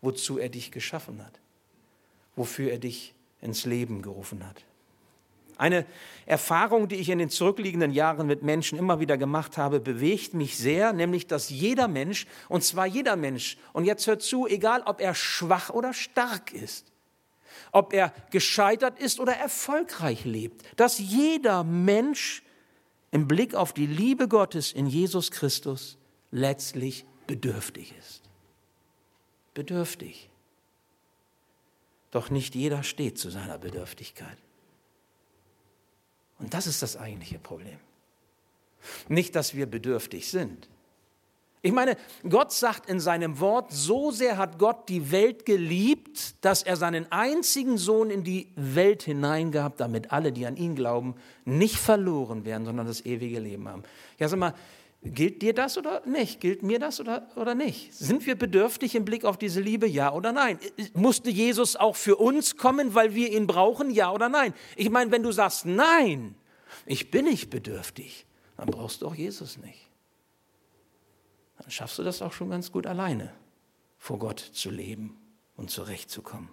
wozu 0.00 0.38
er 0.38 0.48
dich 0.48 0.70
geschaffen 0.70 1.24
hat, 1.24 1.40
wofür 2.34 2.70
er 2.70 2.78
dich 2.78 3.14
ins 3.40 3.64
Leben 3.64 4.02
gerufen 4.02 4.46
hat. 4.46 4.64
Eine 5.58 5.86
Erfahrung, 6.26 6.86
die 6.86 6.96
ich 6.96 7.08
in 7.08 7.18
den 7.18 7.30
zurückliegenden 7.30 7.90
Jahren 7.90 8.26
mit 8.26 8.42
Menschen 8.42 8.78
immer 8.78 9.00
wieder 9.00 9.16
gemacht 9.16 9.56
habe, 9.56 9.80
bewegt 9.80 10.34
mich 10.34 10.58
sehr, 10.58 10.92
nämlich 10.92 11.26
dass 11.26 11.48
jeder 11.48 11.88
Mensch, 11.88 12.26
und 12.50 12.62
zwar 12.62 12.86
jeder 12.86 13.16
Mensch, 13.16 13.56
und 13.72 13.86
jetzt 13.86 14.06
hört 14.06 14.20
zu, 14.20 14.46
egal 14.46 14.82
ob 14.84 15.00
er 15.00 15.14
schwach 15.14 15.70
oder 15.70 15.94
stark 15.94 16.52
ist, 16.52 16.92
ob 17.72 17.94
er 17.94 18.12
gescheitert 18.30 18.98
ist 18.98 19.18
oder 19.18 19.34
erfolgreich 19.34 20.26
lebt, 20.26 20.62
dass 20.78 20.98
jeder 20.98 21.64
Mensch 21.64 22.42
im 23.16 23.26
Blick 23.26 23.54
auf 23.54 23.72
die 23.72 23.86
Liebe 23.86 24.28
Gottes 24.28 24.72
in 24.72 24.86
Jesus 24.86 25.30
Christus 25.30 25.96
letztlich 26.30 27.06
bedürftig 27.26 27.94
ist. 27.98 28.20
Bedürftig. 29.54 30.28
Doch 32.10 32.28
nicht 32.28 32.54
jeder 32.54 32.82
steht 32.82 33.16
zu 33.18 33.30
seiner 33.30 33.56
Bedürftigkeit. 33.56 34.36
Und 36.38 36.52
das 36.52 36.66
ist 36.66 36.82
das 36.82 36.98
eigentliche 36.98 37.38
Problem. 37.38 37.78
Nicht, 39.08 39.34
dass 39.34 39.54
wir 39.54 39.64
bedürftig 39.64 40.28
sind. 40.28 40.68
Ich 41.66 41.72
meine, 41.72 41.96
Gott 42.28 42.52
sagt 42.52 42.88
in 42.88 43.00
seinem 43.00 43.40
Wort, 43.40 43.72
so 43.72 44.12
sehr 44.12 44.38
hat 44.38 44.56
Gott 44.56 44.88
die 44.88 45.10
Welt 45.10 45.44
geliebt, 45.44 46.36
dass 46.44 46.62
er 46.62 46.76
seinen 46.76 47.10
einzigen 47.10 47.76
Sohn 47.76 48.08
in 48.08 48.22
die 48.22 48.52
Welt 48.54 49.02
hineingab, 49.02 49.76
damit 49.76 50.12
alle, 50.12 50.30
die 50.30 50.46
an 50.46 50.56
ihn 50.56 50.76
glauben, 50.76 51.16
nicht 51.44 51.74
verloren 51.74 52.44
werden, 52.44 52.66
sondern 52.66 52.86
das 52.86 53.04
ewige 53.04 53.40
Leben 53.40 53.66
haben. 53.66 53.82
Ja, 54.20 54.28
sag 54.28 54.38
mal, 54.38 54.54
gilt 55.02 55.42
dir 55.42 55.54
das 55.54 55.76
oder 55.76 56.06
nicht? 56.06 56.38
Gilt 56.38 56.62
mir 56.62 56.78
das 56.78 57.00
oder, 57.00 57.26
oder 57.34 57.56
nicht? 57.56 57.92
Sind 57.92 58.24
wir 58.26 58.36
bedürftig 58.36 58.94
im 58.94 59.04
Blick 59.04 59.24
auf 59.24 59.36
diese 59.36 59.60
Liebe? 59.60 59.88
Ja 59.88 60.12
oder 60.12 60.30
nein? 60.30 60.60
Musste 60.94 61.30
Jesus 61.30 61.74
auch 61.74 61.96
für 61.96 62.14
uns 62.14 62.56
kommen, 62.56 62.94
weil 62.94 63.16
wir 63.16 63.32
ihn 63.32 63.48
brauchen? 63.48 63.90
Ja 63.90 64.12
oder 64.12 64.28
nein? 64.28 64.54
Ich 64.76 64.88
meine, 64.88 65.10
wenn 65.10 65.24
du 65.24 65.32
sagst, 65.32 65.66
nein, 65.66 66.36
ich 66.84 67.10
bin 67.10 67.24
nicht 67.24 67.50
bedürftig, 67.50 68.24
dann 68.56 68.68
brauchst 68.68 69.02
du 69.02 69.08
auch 69.08 69.16
Jesus 69.16 69.58
nicht 69.58 69.85
dann 71.58 71.70
schaffst 71.70 71.98
du 71.98 72.02
das 72.02 72.22
auch 72.22 72.32
schon 72.32 72.50
ganz 72.50 72.72
gut 72.72 72.86
alleine, 72.86 73.32
vor 73.98 74.18
Gott 74.18 74.40
zu 74.40 74.70
leben 74.70 75.16
und 75.56 75.70
zurechtzukommen. 75.70 76.48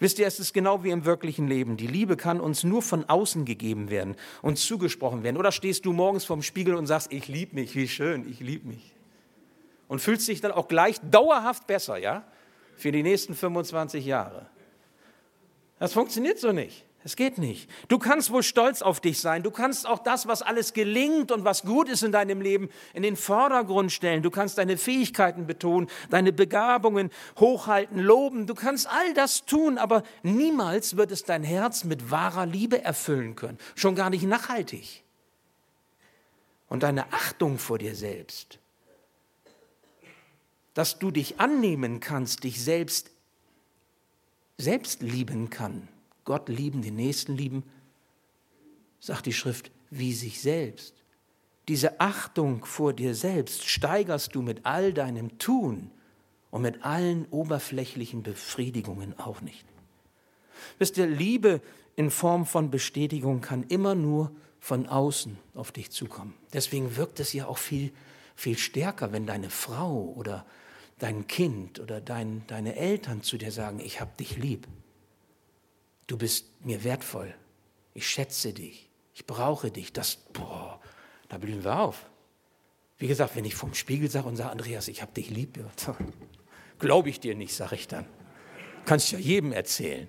Wisst 0.00 0.18
ihr, 0.18 0.26
es 0.26 0.40
ist 0.40 0.54
genau 0.54 0.82
wie 0.82 0.90
im 0.90 1.04
wirklichen 1.04 1.46
Leben. 1.46 1.76
Die 1.76 1.86
Liebe 1.86 2.16
kann 2.16 2.40
uns 2.40 2.64
nur 2.64 2.80
von 2.80 3.04
außen 3.04 3.44
gegeben 3.44 3.90
werden 3.90 4.16
und 4.40 4.58
zugesprochen 4.58 5.22
werden. 5.22 5.36
Oder 5.36 5.52
stehst 5.52 5.84
du 5.84 5.92
morgens 5.92 6.24
vorm 6.24 6.42
Spiegel 6.42 6.74
und 6.74 6.86
sagst, 6.86 7.12
ich 7.12 7.28
liebe 7.28 7.54
mich, 7.54 7.76
wie 7.76 7.86
schön, 7.86 8.28
ich 8.28 8.40
liebe 8.40 8.66
mich. 8.66 8.94
Und 9.86 10.00
fühlst 10.00 10.26
dich 10.28 10.40
dann 10.40 10.52
auch 10.52 10.68
gleich 10.68 10.98
dauerhaft 11.10 11.66
besser, 11.66 11.98
ja? 11.98 12.24
Für 12.76 12.92
die 12.92 13.02
nächsten 13.02 13.34
25 13.34 14.06
Jahre. 14.06 14.46
Das 15.78 15.92
funktioniert 15.92 16.38
so 16.38 16.52
nicht. 16.52 16.84
Es 17.08 17.16
geht 17.16 17.38
nicht. 17.38 17.70
Du 17.88 17.98
kannst 17.98 18.30
wohl 18.30 18.42
stolz 18.42 18.82
auf 18.82 19.00
dich 19.00 19.18
sein. 19.18 19.42
Du 19.42 19.50
kannst 19.50 19.86
auch 19.86 20.00
das, 20.00 20.26
was 20.26 20.42
alles 20.42 20.74
gelingt 20.74 21.32
und 21.32 21.42
was 21.42 21.62
gut 21.62 21.88
ist 21.88 22.02
in 22.02 22.12
deinem 22.12 22.42
Leben, 22.42 22.68
in 22.92 23.02
den 23.02 23.16
Vordergrund 23.16 23.90
stellen. 23.90 24.22
Du 24.22 24.30
kannst 24.30 24.58
deine 24.58 24.76
Fähigkeiten 24.76 25.46
betonen, 25.46 25.88
deine 26.10 26.34
Begabungen 26.34 27.08
hochhalten, 27.38 27.98
loben. 27.98 28.46
Du 28.46 28.54
kannst 28.54 28.90
all 28.90 29.14
das 29.14 29.46
tun, 29.46 29.78
aber 29.78 30.02
niemals 30.22 30.98
wird 30.98 31.10
es 31.10 31.24
dein 31.24 31.44
Herz 31.44 31.84
mit 31.84 32.10
wahrer 32.10 32.44
Liebe 32.44 32.84
erfüllen 32.84 33.36
können. 33.36 33.56
Schon 33.74 33.94
gar 33.94 34.10
nicht 34.10 34.24
nachhaltig. 34.24 35.02
Und 36.68 36.82
deine 36.82 37.10
Achtung 37.14 37.58
vor 37.58 37.78
dir 37.78 37.94
selbst, 37.94 38.58
dass 40.74 40.98
du 40.98 41.10
dich 41.10 41.40
annehmen 41.40 42.00
kannst, 42.00 42.44
dich 42.44 42.62
selbst, 42.62 43.12
selbst 44.58 45.00
lieben 45.00 45.48
kann 45.48 45.88
Gott 46.28 46.50
lieben, 46.50 46.82
den 46.82 46.96
Nächsten 46.96 47.38
lieben, 47.38 47.62
sagt 49.00 49.24
die 49.24 49.32
Schrift, 49.32 49.70
wie 49.88 50.12
sich 50.12 50.42
selbst. 50.42 50.92
Diese 51.68 52.00
Achtung 52.00 52.66
vor 52.66 52.92
dir 52.92 53.14
selbst 53.14 53.66
steigerst 53.66 54.34
du 54.34 54.42
mit 54.42 54.66
all 54.66 54.92
deinem 54.92 55.38
Tun 55.38 55.90
und 56.50 56.60
mit 56.60 56.84
allen 56.84 57.24
oberflächlichen 57.30 58.22
Befriedigungen 58.22 59.18
auch 59.18 59.40
nicht. 59.40 59.64
Wisst 60.78 60.98
ihr, 60.98 61.06
Liebe 61.06 61.62
in 61.96 62.10
Form 62.10 62.44
von 62.44 62.70
Bestätigung 62.70 63.40
kann 63.40 63.62
immer 63.62 63.94
nur 63.94 64.30
von 64.60 64.86
außen 64.86 65.38
auf 65.54 65.72
dich 65.72 65.90
zukommen. 65.92 66.34
Deswegen 66.52 66.96
wirkt 66.96 67.20
es 67.20 67.32
ja 67.32 67.46
auch 67.46 67.56
viel, 67.56 67.90
viel 68.36 68.58
stärker, 68.58 69.12
wenn 69.12 69.24
deine 69.24 69.48
Frau 69.48 70.12
oder 70.14 70.44
dein 70.98 71.26
Kind 71.26 71.80
oder 71.80 72.02
dein, 72.02 72.46
deine 72.48 72.76
Eltern 72.76 73.22
zu 73.22 73.38
dir 73.38 73.50
sagen, 73.50 73.80
ich 73.80 74.02
hab 74.02 74.18
dich 74.18 74.36
lieb 74.36 74.68
du 76.08 76.16
bist 76.16 76.64
mir 76.64 76.82
wertvoll, 76.82 77.32
ich 77.94 78.08
schätze 78.08 78.52
dich, 78.52 78.90
ich 79.14 79.26
brauche 79.26 79.70
dich. 79.70 79.92
Das, 79.92 80.16
boah, 80.32 80.80
da 81.28 81.38
blühen 81.38 81.62
wir 81.62 81.78
auf. 81.78 82.10
Wie 82.98 83.06
gesagt, 83.06 83.36
wenn 83.36 83.44
ich 83.44 83.54
vom 83.54 83.74
Spiegel 83.74 84.10
sage 84.10 84.26
und 84.26 84.36
sage, 84.36 84.50
Andreas, 84.50 84.88
ich 84.88 85.02
habe 85.02 85.12
dich 85.12 85.30
lieb, 85.30 85.58
glaube 86.80 87.10
ich 87.10 87.20
dir 87.20 87.36
nicht, 87.36 87.54
sage 87.54 87.76
ich 87.76 87.86
dann. 87.86 88.06
Kannst 88.84 89.12
ja 89.12 89.18
jedem 89.18 89.52
erzählen. 89.52 90.08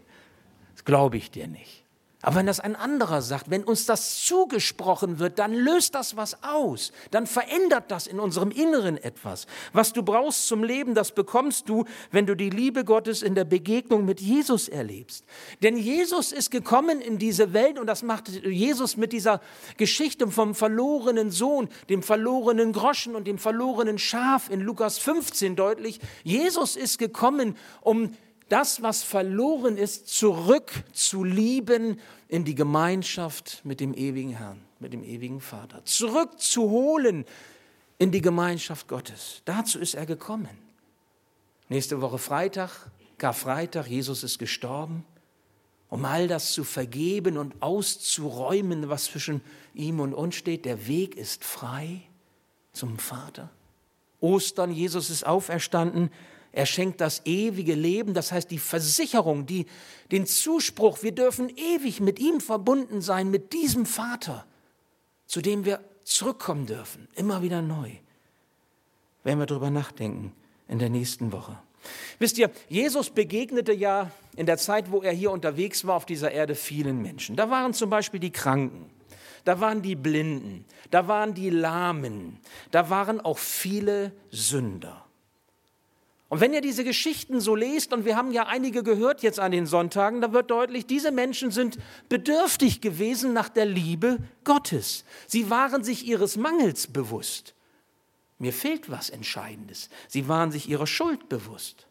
Das 0.74 0.86
glaube 0.86 1.18
ich 1.18 1.30
dir 1.30 1.48
nicht. 1.48 1.84
Aber 2.22 2.36
wenn 2.36 2.48
das 2.48 2.60
ein 2.60 2.76
anderer 2.76 3.22
sagt, 3.22 3.50
wenn 3.50 3.64
uns 3.64 3.86
das 3.86 4.26
zugesprochen 4.26 5.20
wird, 5.20 5.40
dann 5.40 5.54
löst 5.54 5.96
das 5.96 6.18
was 6.18 6.44
aus. 6.44 6.92
Dann 7.12 7.26
verändert 7.26 7.92
das 7.92 8.08
in 8.08 8.20
unserem 8.20 8.52
Inneren 8.52 8.98
etwas. 8.98 9.48
Was 9.72 9.94
du 9.94 10.04
brauchst 10.04 10.48
zum 10.48 10.62
Leben, 10.62 10.96
das 10.96 11.14
bekommst 11.14 11.70
du, 11.70 11.86
wenn 12.12 12.26
du 12.26 12.36
die 12.36 12.50
Liebe 12.50 12.84
Gottes 12.84 13.22
in 13.22 13.36
der 13.36 13.46
Begegnung 13.46 14.04
mit 14.04 14.20
Jesus 14.20 14.68
erlebst. 14.68 15.24
Denn 15.64 15.78
Jesus 15.78 16.34
ist 16.34 16.52
gekommen 16.52 17.00
in 17.00 17.20
diese 17.20 17.54
Welt 17.54 17.80
und 17.80 17.88
das 17.88 18.04
macht 18.04 18.28
Jesus 18.28 18.98
mit 18.98 19.14
dieser 19.14 19.40
Geschichte 19.78 20.28
vom 20.28 20.56
verlorenen 20.56 21.32
Sohn, 21.32 21.70
dem 21.88 22.04
verlorenen 22.04 22.74
Groschen 22.74 23.16
und 23.16 23.28
dem 23.28 23.38
verlorenen 23.38 23.98
Schaf 23.98 24.50
in 24.50 24.60
Lukas 24.60 24.98
15 24.98 25.56
deutlich. 25.56 26.02
Jesus 26.24 26.76
ist 26.76 27.00
gekommen, 27.00 27.56
um 27.80 28.12
das, 28.50 28.82
was 28.82 29.04
verloren 29.04 29.78
ist, 29.78 30.10
zurück 30.10 30.72
zu 30.92 31.24
lieben 31.24 32.00
in 32.28 32.44
die 32.44 32.56
Gemeinschaft 32.56 33.62
mit 33.64 33.80
dem 33.80 33.94
ewigen 33.94 34.36
Herrn, 34.36 34.62
mit 34.80 34.94
dem 34.94 35.04
ewigen 35.04 35.42
Vater. 35.42 35.84
Zurückzuholen 35.86 37.26
in 37.98 38.12
die 38.12 38.22
Gemeinschaft 38.22 38.88
Gottes. 38.88 39.42
Dazu 39.46 39.80
ist 39.80 39.94
er 39.94 40.06
gekommen. 40.06 40.50
Nächste 41.68 42.02
Woche 42.02 42.18
Freitag, 42.18 42.90
Karfreitag, 43.18 43.88
Jesus 43.88 44.24
ist 44.24 44.40
gestorben, 44.40 45.06
um 45.90 46.06
all 46.06 46.28
das 46.28 46.54
zu 46.54 46.64
vergeben 46.64 47.38
und 47.38 47.62
auszuräumen, 47.62 48.90
was 48.90 49.06
zwischen 49.06 49.42
ihm 49.74 50.00
und 50.00 50.14
uns 50.14 50.36
steht. 50.36 50.66
Der 50.66 50.88
Weg 50.88 51.16
ist 51.16 51.44
frei 51.44 52.02
zum 52.74 52.98
Vater. 52.98 53.50
Ostern, 54.22 54.72
Jesus 54.72 55.10
ist 55.10 55.26
auferstanden, 55.26 56.12
er 56.52 56.66
schenkt 56.66 57.00
das 57.00 57.26
ewige 57.26 57.76
Leben, 57.76 58.14
das 58.14 58.32
heißt 58.32 58.50
die 58.50 58.58
Versicherung, 58.58 59.46
die, 59.46 59.68
den 60.12 60.26
Zuspruch, 60.26 61.04
wir 61.04 61.12
dürfen 61.12 61.50
ewig 61.50 62.00
mit 62.00 62.20
ihm 62.20 62.42
verbunden 62.42 63.02
sein, 63.02 63.30
mit 63.30 63.54
diesem 63.54 63.86
Vater, 63.86 64.46
zu 65.28 65.42
dem 65.42 65.66
wir 65.66 65.80
zurückkommen 66.04 66.66
dürfen, 66.66 67.08
immer 67.16 67.44
wieder 67.44 67.62
neu. 67.62 67.92
Werden 69.24 69.40
wir 69.40 69.46
darüber 69.46 69.70
nachdenken 69.70 70.34
in 70.68 70.80
der 70.80 70.90
nächsten 70.90 71.32
Woche. 71.32 71.60
Wisst 72.18 72.38
ihr, 72.38 72.50
Jesus 72.68 73.10
begegnete 73.10 73.72
ja 73.72 74.12
in 74.36 74.46
der 74.46 74.58
Zeit, 74.58 74.92
wo 74.92 75.02
er 75.02 75.14
hier 75.14 75.32
unterwegs 75.32 75.86
war 75.86 75.96
auf 75.96 76.06
dieser 76.06 76.32
Erde, 76.32 76.56
vielen 76.56 77.02
Menschen. 77.02 77.36
Da 77.36 77.50
waren 77.50 77.74
zum 77.74 77.90
Beispiel 77.90 78.20
die 78.20 78.32
Kranken, 78.32 78.90
da 79.46 79.60
waren 79.60 79.82
die 79.82 79.96
Blinden, 79.96 80.66
da 80.92 81.08
waren 81.08 81.34
die 81.34 81.50
Lahmen, 81.50 82.40
da 82.72 82.90
waren 82.90 83.22
auch 83.22 83.38
viele 83.38 84.12
Sünder. 84.32 85.06
Und 86.30 86.42
wenn 86.42 86.54
ihr 86.54 86.62
diese 86.62 86.84
Geschichten 86.84 87.42
so 87.42 87.56
lest, 87.56 87.92
und 87.92 88.06
wir 88.06 88.16
haben 88.16 88.32
ja 88.32 88.46
einige 88.46 88.84
gehört 88.84 89.24
jetzt 89.24 89.40
an 89.40 89.52
den 89.52 89.66
Sonntagen, 89.66 90.22
da 90.22 90.32
wird 90.32 90.52
deutlich, 90.52 90.86
diese 90.86 91.12
Menschen 91.12 91.50
sind 91.50 91.80
bedürftig 92.08 92.82
gewesen 92.82 93.34
nach 93.34 93.50
der 93.50 93.66
Liebe 93.66 94.20
Gottes. 94.44 95.06
Sie 95.26 95.50
waren 95.50 95.84
sich 95.84 96.06
ihres 96.06 96.38
Mangels 96.38 96.86
bewusst. 96.86 97.56
Mir 98.38 98.54
fehlt 98.54 98.92
was 98.92 99.10
Entscheidendes. 99.10 99.90
Sie 100.08 100.28
waren 100.28 100.52
sich 100.52 100.70
ihrer 100.70 100.88
Schuld 100.88 101.30
bewusst. 101.30 101.88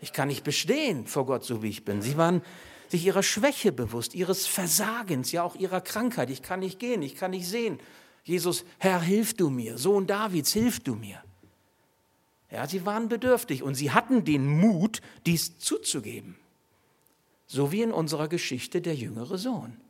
Ich 0.00 0.14
kann 0.14 0.28
nicht 0.28 0.42
bestehen 0.42 1.06
vor 1.06 1.26
Gott, 1.26 1.44
so 1.44 1.62
wie 1.62 1.68
ich 1.68 1.84
bin. 1.84 2.00
Sie 2.00 2.16
waren 2.16 2.40
sich 2.88 3.04
ihrer 3.04 3.22
Schwäche 3.22 3.72
bewusst, 3.72 4.14
ihres 4.14 4.46
Versagens, 4.46 5.32
ja 5.32 5.42
auch 5.42 5.54
ihrer 5.54 5.82
Krankheit. 5.82 6.30
Ich 6.30 6.42
kann 6.42 6.60
nicht 6.60 6.78
gehen, 6.78 7.02
ich 7.02 7.14
kann 7.14 7.32
nicht 7.32 7.46
sehen. 7.46 7.78
Jesus, 8.24 8.64
Herr, 8.78 9.02
hilf 9.02 9.34
du 9.34 9.50
mir. 9.50 9.76
Sohn 9.76 10.06
Davids, 10.06 10.52
hilf 10.52 10.80
du 10.80 10.94
mir. 10.94 11.22
Ja, 12.50 12.66
sie 12.66 12.84
waren 12.84 13.08
bedürftig 13.08 13.62
und 13.62 13.74
sie 13.74 13.92
hatten 13.92 14.24
den 14.24 14.46
Mut, 14.46 15.00
dies 15.26 15.58
zuzugeben. 15.58 16.36
So 17.46 17.72
wie 17.72 17.82
in 17.82 17.92
unserer 17.92 18.28
Geschichte 18.28 18.80
der 18.80 18.94
jüngere 18.94 19.38
Sohn. 19.38 19.80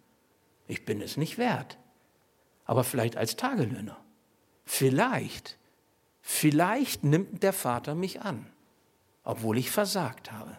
Ich 0.67 0.85
bin 0.85 1.01
es 1.01 1.17
nicht 1.17 1.39
wert, 1.39 1.79
aber 2.65 2.85
vielleicht 2.85 3.17
als 3.17 3.37
Tagelöhner. 3.37 3.97
Vielleicht, 4.65 5.59
vielleicht 6.21 7.03
nimmt 7.03 7.43
der 7.43 7.53
Vater 7.53 7.95
mich 7.95 8.21
an, 8.21 8.47
obwohl 9.25 9.59
ich 9.59 9.71
versagt 9.71 10.31
habe. 10.31 10.59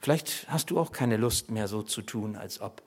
Vielleicht 0.00 0.50
hast 0.50 0.70
du 0.70 0.80
auch 0.80 0.90
keine 0.90 1.16
Lust 1.16 1.52
mehr 1.52 1.68
so 1.68 1.82
zu 1.82 2.02
tun, 2.02 2.34
als 2.34 2.60
ob. 2.60 2.82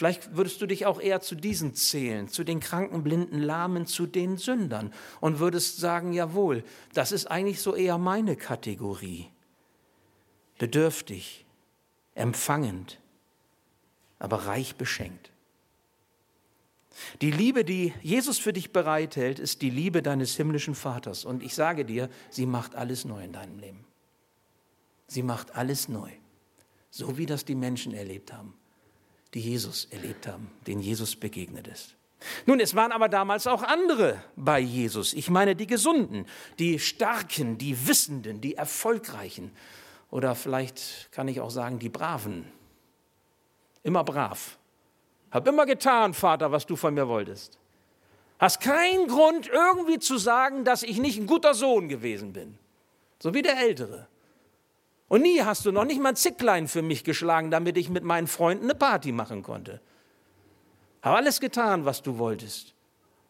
Vielleicht 0.00 0.34
würdest 0.34 0.62
du 0.62 0.66
dich 0.66 0.86
auch 0.86 0.98
eher 0.98 1.20
zu 1.20 1.34
diesen 1.34 1.74
zählen, 1.74 2.26
zu 2.26 2.42
den 2.42 2.58
kranken, 2.58 3.02
blinden, 3.02 3.38
lahmen, 3.38 3.86
zu 3.86 4.06
den 4.06 4.38
Sündern 4.38 4.94
und 5.20 5.40
würdest 5.40 5.76
sagen, 5.76 6.14
jawohl, 6.14 6.64
das 6.94 7.12
ist 7.12 7.26
eigentlich 7.26 7.60
so 7.60 7.74
eher 7.74 7.98
meine 7.98 8.34
Kategorie. 8.34 9.28
Bedürftig, 10.56 11.44
empfangend, 12.14 12.98
aber 14.18 14.46
reich 14.46 14.76
beschenkt. 14.76 15.32
Die 17.20 17.30
Liebe, 17.30 17.62
die 17.62 17.92
Jesus 18.00 18.38
für 18.38 18.54
dich 18.54 18.72
bereithält, 18.72 19.38
ist 19.38 19.60
die 19.60 19.68
Liebe 19.68 20.00
deines 20.00 20.34
himmlischen 20.34 20.74
Vaters. 20.74 21.26
Und 21.26 21.42
ich 21.42 21.54
sage 21.54 21.84
dir, 21.84 22.08
sie 22.30 22.46
macht 22.46 22.74
alles 22.74 23.04
neu 23.04 23.22
in 23.22 23.34
deinem 23.34 23.58
Leben. 23.58 23.84
Sie 25.08 25.22
macht 25.22 25.56
alles 25.56 25.90
neu, 25.90 26.10
so 26.88 27.18
wie 27.18 27.26
das 27.26 27.44
die 27.44 27.54
Menschen 27.54 27.92
erlebt 27.92 28.32
haben. 28.32 28.54
Die 29.34 29.40
Jesus 29.40 29.86
erlebt 29.90 30.26
haben, 30.26 30.50
denen 30.66 30.80
Jesus 30.80 31.16
begegnet 31.16 31.68
ist. 31.68 31.96
Nun, 32.46 32.60
es 32.60 32.74
waren 32.74 32.92
aber 32.92 33.08
damals 33.08 33.46
auch 33.46 33.62
andere 33.62 34.22
bei 34.36 34.60
Jesus. 34.60 35.14
Ich 35.14 35.30
meine 35.30 35.56
die 35.56 35.66
Gesunden, 35.66 36.26
die 36.58 36.78
Starken, 36.78 37.56
die 37.56 37.88
Wissenden, 37.88 38.40
die 38.40 38.56
Erfolgreichen. 38.56 39.52
Oder 40.10 40.34
vielleicht 40.34 41.10
kann 41.12 41.28
ich 41.28 41.40
auch 41.40 41.50
sagen, 41.50 41.78
die 41.78 41.88
Braven. 41.88 42.44
Immer 43.82 44.04
brav. 44.04 44.58
Hab 45.30 45.46
immer 45.46 45.64
getan, 45.64 46.12
Vater, 46.12 46.52
was 46.52 46.66
du 46.66 46.76
von 46.76 46.92
mir 46.92 47.08
wolltest. 47.08 47.58
Hast 48.38 48.60
keinen 48.60 49.06
Grund 49.06 49.48
irgendwie 49.48 49.98
zu 49.98 50.18
sagen, 50.18 50.64
dass 50.64 50.82
ich 50.82 50.98
nicht 50.98 51.18
ein 51.18 51.26
guter 51.26 51.54
Sohn 51.54 51.88
gewesen 51.88 52.32
bin. 52.32 52.58
So 53.18 53.32
wie 53.34 53.42
der 53.42 53.58
Ältere. 53.58 54.08
Und 55.10 55.22
nie 55.22 55.42
hast 55.42 55.66
du 55.66 55.72
noch 55.72 55.84
nicht 55.84 56.00
mal 56.00 56.10
ein 56.10 56.16
Zicklein 56.16 56.68
für 56.68 56.82
mich 56.82 57.02
geschlagen, 57.02 57.50
damit 57.50 57.76
ich 57.76 57.90
mit 57.90 58.04
meinen 58.04 58.28
Freunden 58.28 58.66
eine 58.66 58.76
Party 58.76 59.10
machen 59.10 59.42
konnte. 59.42 59.80
Habe 61.02 61.16
alles 61.16 61.40
getan, 61.40 61.84
was 61.84 62.00
du 62.00 62.18
wolltest. 62.18 62.74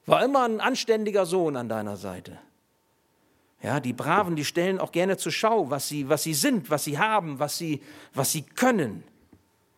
War 0.04 0.22
immer 0.22 0.44
ein 0.44 0.60
anständiger 0.60 1.24
Sohn 1.24 1.56
an 1.56 1.70
deiner 1.70 1.96
Seite. 1.96 2.36
Ja, 3.62 3.80
die 3.80 3.94
Braven, 3.94 4.36
die 4.36 4.44
stellen 4.44 4.78
auch 4.78 4.92
gerne 4.92 5.16
zur 5.16 5.32
Schau, 5.32 5.70
was 5.70 5.88
sie, 5.88 6.06
was 6.10 6.22
sie 6.22 6.34
sind, 6.34 6.68
was 6.68 6.84
sie 6.84 6.98
haben, 6.98 7.38
was 7.38 7.56
sie, 7.56 7.80
was 8.12 8.30
sie 8.30 8.42
können. 8.42 9.02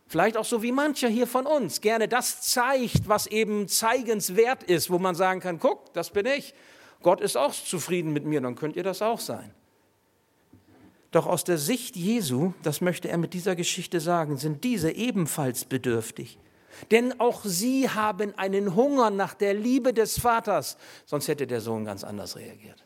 Vielleicht 0.08 0.36
auch 0.36 0.44
so 0.44 0.60
wie 0.60 0.72
mancher 0.72 1.08
hier 1.08 1.28
von 1.28 1.46
uns 1.46 1.80
gerne 1.80 2.08
das 2.08 2.42
zeigt, 2.42 3.08
was 3.08 3.28
eben 3.28 3.68
zeigenswert 3.68 4.64
ist, 4.64 4.90
wo 4.90 4.98
man 4.98 5.14
sagen 5.14 5.38
kann, 5.38 5.60
guck, 5.60 5.94
das 5.94 6.10
bin 6.10 6.26
ich. 6.26 6.52
Gott 7.00 7.20
ist 7.20 7.36
auch 7.36 7.52
zufrieden 7.52 8.12
mit 8.12 8.24
mir, 8.24 8.40
dann 8.40 8.56
könnt 8.56 8.74
ihr 8.74 8.82
das 8.82 9.02
auch 9.02 9.20
sein. 9.20 9.54
Doch 11.12 11.26
aus 11.26 11.44
der 11.44 11.58
Sicht 11.58 11.94
Jesu, 11.94 12.54
das 12.62 12.80
möchte 12.80 13.08
er 13.08 13.18
mit 13.18 13.34
dieser 13.34 13.54
Geschichte 13.54 14.00
sagen, 14.00 14.38
sind 14.38 14.64
diese 14.64 14.90
ebenfalls 14.90 15.66
bedürftig. 15.66 16.38
Denn 16.90 17.20
auch 17.20 17.44
sie 17.44 17.90
haben 17.90 18.36
einen 18.38 18.74
Hunger 18.74 19.10
nach 19.10 19.34
der 19.34 19.52
Liebe 19.52 19.92
des 19.92 20.18
Vaters, 20.18 20.78
sonst 21.04 21.28
hätte 21.28 21.46
der 21.46 21.60
Sohn 21.60 21.84
ganz 21.84 22.02
anders 22.02 22.36
reagiert. 22.36 22.82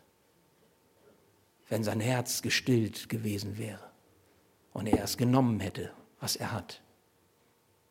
Wenn 1.68 1.84
sein 1.84 2.00
Herz 2.00 2.42
gestillt 2.42 3.08
gewesen 3.08 3.58
wäre 3.58 3.90
und 4.72 4.86
er 4.88 5.04
es 5.04 5.16
genommen 5.16 5.60
hätte, 5.60 5.92
was 6.20 6.34
er 6.34 6.52
hat, 6.52 6.82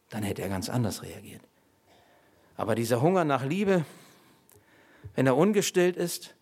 dann 0.09 0.23
hätte 0.23 0.41
er 0.41 0.49
ganz 0.49 0.69
anders 0.69 1.01
reagiert. 1.01 1.41
Aber 2.57 2.75
dieser 2.75 3.01
Hunger 3.01 3.23
nach 3.23 3.45
Liebe, 3.45 3.85
wenn 5.15 5.27
er 5.27 5.37
ungestillt 5.37 5.95
ist, 5.95 6.35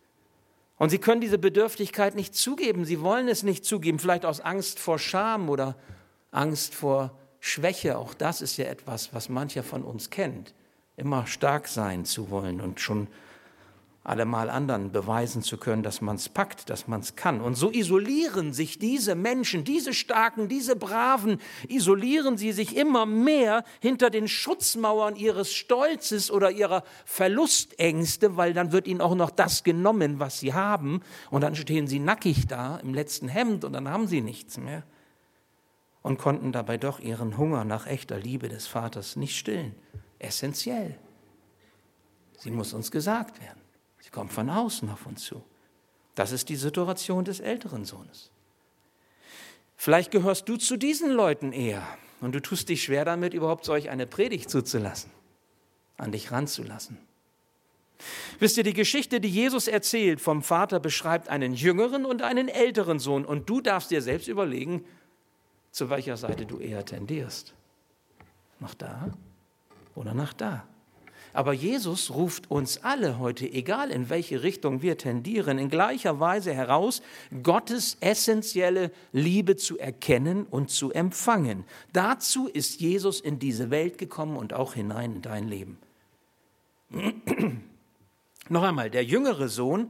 und 0.84 0.90
sie 0.90 0.98
können 0.98 1.22
diese 1.22 1.38
Bedürftigkeit 1.38 2.14
nicht 2.14 2.36
zugeben, 2.36 2.84
sie 2.84 3.00
wollen 3.00 3.30
es 3.30 3.42
nicht 3.42 3.64
zugeben, 3.64 4.00
vielleicht 4.00 4.26
aus 4.26 4.42
Angst 4.42 4.80
vor 4.80 5.00
Scham 5.00 5.50
oder 5.50 5.78
Angst 6.32 6.76
vor 6.76 7.18
Schwäche, 7.40 7.98
auch 7.98 8.14
das 8.14 8.42
ist 8.42 8.58
ja 8.58 8.66
etwas, 8.66 9.14
was 9.14 9.30
mancher 9.30 9.64
von 9.64 9.84
uns 9.84 10.10
kennt, 10.10 10.54
immer 10.98 11.26
stark 11.26 11.70
sein 11.70 12.04
zu 12.04 12.30
wollen 12.32 12.60
und 12.60 12.82
schon 12.82 13.08
allemal 14.04 14.50
anderen 14.50 14.92
beweisen 14.92 15.42
zu 15.42 15.58
können, 15.58 15.82
dass 15.82 16.02
man 16.02 16.18
es 16.18 16.28
packt, 16.28 16.70
dass 16.70 16.88
man 16.88 17.00
es 17.00 17.16
kann. 17.16 17.40
Und 17.40 17.56
so 17.56 17.72
isolieren 17.72 18.52
sich 18.52 18.78
diese 18.78 19.16
Menschen, 19.16 19.64
diese 19.64 19.94
Starken, 19.94 20.50
diese 20.50 20.76
Braven, 20.76 21.40
isolieren 21.70 22.38
sie 22.38 22.52
sich 22.52 22.76
immer 22.76 23.06
mehr 23.06 23.64
hinter 23.80 24.10
den 24.10 24.28
Schutzmauern 24.28 25.16
ihres 25.16 25.54
Stolzes 25.54 26.32
oder 26.32 26.52
ihrer 26.52 26.84
Verlustängste, 27.06 28.36
weil 28.36 28.54
dann 28.54 28.74
wird 28.74 28.88
ihnen 28.88 29.00
auch 29.00 29.16
noch 29.16 29.32
das 29.32 29.64
genommen, 29.64 30.20
was 30.20 30.40
sie 30.40 30.54
haben. 30.54 31.02
Und 31.32 31.42
dann 31.42 31.56
stehen 31.56 31.88
sie 31.88 32.00
nackig 32.00 32.48
da 32.48 32.78
im 32.78 32.94
letzten 32.94 33.30
Hemd 33.30 33.64
und 33.64 33.72
dann 33.72 33.88
haben 33.88 34.08
sie 34.08 34.22
nichts 34.22 34.58
mehr 34.58 34.84
und 36.02 36.18
konnten 36.20 36.52
dabei 36.52 36.78
doch 36.78 37.00
ihren 37.00 37.38
Hunger 37.38 37.64
nach 37.64 37.88
echter 37.88 38.20
Liebe 38.20 38.50
des 38.50 38.68
Vaters 38.68 39.16
nicht 39.16 39.38
stillen. 39.38 39.74
Essentiell. 40.20 41.00
Sie 42.38 42.52
muss 42.52 42.74
uns 42.74 42.92
gesagt 42.92 43.42
werden. 43.42 43.63
Sie 44.04 44.10
kommt 44.10 44.34
von 44.34 44.50
außen 44.50 44.90
auf 44.90 45.06
uns 45.06 45.24
zu. 45.24 45.42
Das 46.14 46.34
ist 46.34 46.50
die 46.50 46.58
Situation 46.58 47.24
des 47.24 47.40
älteren 47.40 47.86
Sohnes. 47.86 48.32
Vielleicht 49.78 50.12
gehörst 50.12 50.48
du 50.50 50.58
zu 50.58 50.76
diesen 50.78 51.10
Leuten 51.10 51.54
eher 51.54 51.82
und 52.20 52.36
du 52.36 52.42
tust 52.42 52.68
dich 52.68 52.84
schwer 52.84 53.06
damit, 53.06 53.34
überhaupt 53.34 53.64
solch 53.64 53.90
eine 53.90 54.06
Predigt 54.06 54.50
zuzulassen, 54.50 55.10
an 55.98 56.12
dich 56.12 56.32
ranzulassen. 56.32 56.98
Wisst 58.40 58.58
ihr, 58.58 58.64
die 58.64 58.74
Geschichte, 58.74 59.22
die 59.22 59.30
Jesus 59.30 59.68
erzählt 59.70 60.20
vom 60.20 60.44
Vater, 60.44 60.82
beschreibt 60.82 61.30
einen 61.30 61.54
jüngeren 61.54 62.06
und 62.06 62.22
einen 62.22 62.50
älteren 62.50 63.00
Sohn 63.00 63.24
und 63.24 63.50
du 63.50 63.62
darfst 63.62 63.90
dir 63.90 64.02
selbst 64.02 64.28
überlegen, 64.28 64.84
zu 65.72 65.90
welcher 65.90 66.18
Seite 66.18 66.46
du 66.46 66.60
eher 66.60 66.84
tendierst. 66.84 67.54
Nach 68.60 68.74
da 68.74 69.14
oder 69.96 70.14
nach 70.14 70.34
da. 70.34 70.68
Aber 71.34 71.54
Jesus 71.54 72.12
ruft 72.12 72.50
uns 72.52 72.84
alle 72.84 73.18
heute, 73.18 73.52
egal 73.52 73.90
in 73.90 74.10
welche 74.10 74.44
Richtung 74.44 74.84
wir 74.84 74.98
tendieren, 74.98 75.58
in 75.58 75.70
gleicher 75.70 76.20
Weise 76.20 76.54
heraus, 76.54 77.02
Gottes 77.42 77.98
essentielle 78.00 78.92
Liebe 79.12 79.56
zu 79.56 79.80
erkennen 79.80 80.46
und 80.46 80.70
zu 80.70 80.92
empfangen. 80.92 81.66
Dazu 81.92 82.48
ist 82.48 82.80
Jesus 82.80 83.20
in 83.20 83.40
diese 83.40 83.72
Welt 83.72 83.98
gekommen 83.98 84.38
und 84.38 84.54
auch 84.54 84.76
hinein 84.76 85.16
in 85.16 85.22
dein 85.24 85.48
Leben. 85.48 85.80
Noch 88.50 88.64
einmal, 88.64 88.90
der 88.92 89.04
jüngere 89.04 89.50
Sohn 89.50 89.90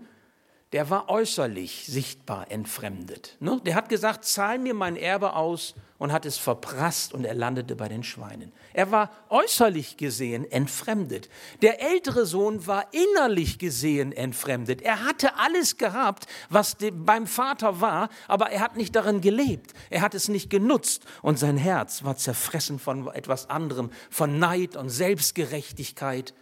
der 0.74 0.90
war 0.90 1.08
äußerlich 1.08 1.86
sichtbar 1.86 2.52
entfremdet. 2.52 3.38
Ne? 3.40 3.62
Der 3.64 3.76
hat 3.76 3.90
gesagt, 3.90 4.26
zahl 4.26 4.58
mir 4.58 4.74
mein 4.74 4.96
Erbe 4.96 5.34
aus 5.34 5.76
und 6.00 6.12
hat 6.12 6.26
es 6.26 6.38
verprasst 6.38 7.14
und 7.14 7.26
er 7.26 7.36
landete 7.36 7.76
bei 7.76 7.88
den 7.88 8.04
Schweinen. 8.04 8.52
Er 8.74 8.92
war 8.92 9.12
äußerlich 9.30 9.98
gesehen 9.98 10.52
entfremdet. 10.52 11.30
Der 11.62 11.80
ältere 11.82 12.26
Sohn 12.26 12.66
war 12.66 12.88
innerlich 12.92 13.60
gesehen 13.60 14.12
entfremdet. 14.12 14.82
Er 14.82 15.06
hatte 15.06 15.38
alles 15.38 15.78
gehabt, 15.78 16.26
was 16.50 16.76
beim 16.92 17.28
Vater 17.28 17.80
war, 17.80 18.10
aber 18.28 18.50
er 18.50 18.62
hat 18.62 18.76
nicht 18.76 18.96
darin 18.96 19.22
gelebt. 19.22 19.74
Er 19.92 20.02
hat 20.02 20.16
es 20.16 20.28
nicht 20.28 20.50
genutzt 20.50 21.04
und 21.22 21.38
sein 21.38 21.56
Herz 21.56 22.04
war 22.04 22.18
zerfressen 22.18 22.80
von 22.80 23.08
etwas 23.14 23.50
anderem, 23.50 23.92
von 24.10 24.40
Neid 24.40 24.76
und 24.76 24.90
Selbstgerechtigkeit 24.90 26.34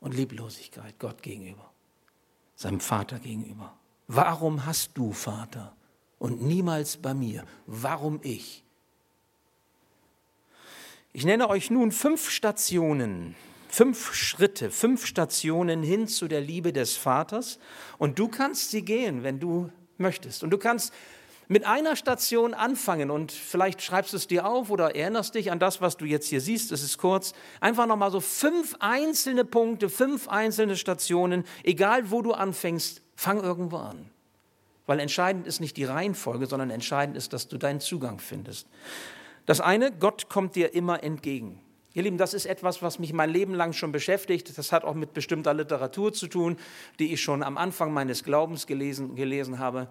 und 0.00 0.14
Lieblosigkeit 0.14 0.98
Gott 0.98 1.22
gegenüber, 1.22 1.72
seinem 2.54 2.80
Vater 2.80 3.18
gegenüber. 3.18 3.76
Warum 4.08 4.66
hast 4.66 4.92
du, 4.94 5.12
Vater, 5.12 5.74
und 6.18 6.42
niemals 6.42 6.96
bei 6.96 7.14
mir? 7.14 7.44
Warum 7.66 8.20
ich? 8.22 8.62
Ich 11.12 11.24
nenne 11.24 11.48
euch 11.48 11.70
nun 11.70 11.92
fünf 11.92 12.30
Stationen, 12.30 13.34
fünf 13.68 14.14
Schritte, 14.14 14.70
fünf 14.70 15.06
Stationen 15.06 15.82
hin 15.82 16.08
zu 16.08 16.28
der 16.28 16.40
Liebe 16.40 16.72
des 16.72 16.96
Vaters. 16.96 17.58
Und 17.98 18.18
du 18.18 18.28
kannst 18.28 18.70
sie 18.70 18.82
gehen, 18.82 19.22
wenn 19.22 19.40
du 19.40 19.70
möchtest. 19.98 20.44
Und 20.44 20.50
du 20.50 20.58
kannst 20.58 20.92
mit 21.48 21.64
einer 21.64 21.96
Station 21.96 22.54
anfangen 22.54 23.10
und 23.10 23.30
vielleicht 23.32 23.82
schreibst 23.82 24.12
du 24.12 24.16
es 24.16 24.26
dir 24.26 24.46
auf 24.46 24.70
oder 24.70 24.96
erinnerst 24.96 25.34
dich 25.34 25.52
an 25.52 25.58
das, 25.58 25.80
was 25.80 25.96
du 25.96 26.04
jetzt 26.04 26.28
hier 26.28 26.40
siehst. 26.40 26.72
Es 26.72 26.82
ist 26.82 26.98
kurz. 26.98 27.34
Einfach 27.60 27.86
nochmal 27.86 28.10
so 28.10 28.20
fünf 28.20 28.76
einzelne 28.80 29.44
Punkte, 29.44 29.88
fünf 29.88 30.28
einzelne 30.28 30.76
Stationen. 30.76 31.44
Egal 31.62 32.10
wo 32.10 32.22
du 32.22 32.32
anfängst, 32.32 33.02
fang 33.14 33.42
irgendwo 33.42 33.76
an. 33.76 34.10
Weil 34.86 35.00
entscheidend 35.00 35.46
ist 35.46 35.60
nicht 35.60 35.76
die 35.76 35.84
Reihenfolge, 35.84 36.46
sondern 36.46 36.70
entscheidend 36.70 37.16
ist, 37.16 37.32
dass 37.32 37.48
du 37.48 37.58
deinen 37.58 37.80
Zugang 37.80 38.18
findest. 38.18 38.68
Das 39.44 39.60
eine, 39.60 39.92
Gott 39.92 40.28
kommt 40.28 40.56
dir 40.56 40.74
immer 40.74 41.02
entgegen. 41.02 41.60
Ihr 41.94 42.02
Lieben, 42.02 42.18
das 42.18 42.34
ist 42.34 42.46
etwas, 42.46 42.82
was 42.82 42.98
mich 42.98 43.12
mein 43.12 43.30
Leben 43.30 43.54
lang 43.54 43.72
schon 43.72 43.90
beschäftigt. 43.90 44.58
Das 44.58 44.70
hat 44.70 44.84
auch 44.84 44.94
mit 44.94 45.14
bestimmter 45.14 45.54
Literatur 45.54 46.12
zu 46.12 46.26
tun, 46.26 46.56
die 46.98 47.12
ich 47.14 47.22
schon 47.22 47.42
am 47.42 47.56
Anfang 47.56 47.92
meines 47.92 48.22
Glaubens 48.22 48.66
gelesen, 48.66 49.14
gelesen 49.14 49.58
habe. 49.58 49.88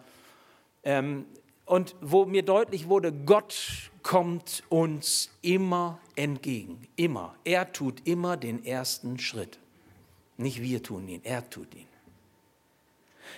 Ähm, 0.84 1.26
und 1.66 1.96
wo 2.02 2.26
mir 2.26 2.44
deutlich 2.44 2.88
wurde, 2.88 3.12
Gott 3.12 3.92
kommt 4.04 4.64
uns 4.70 5.32
immer 5.42 6.00
entgegen. 6.16 6.88
Immer. 6.96 7.36
Er 7.44 7.72
tut 7.72 8.08
immer 8.08 8.38
den 8.38 8.64
ersten 8.64 9.18
Schritt. 9.20 9.60
Nicht 10.38 10.62
wir 10.62 10.84
tun 10.84 11.08
ihn, 11.08 11.22
er 11.24 11.50
tut 11.50 11.74
ihn. 11.74 11.88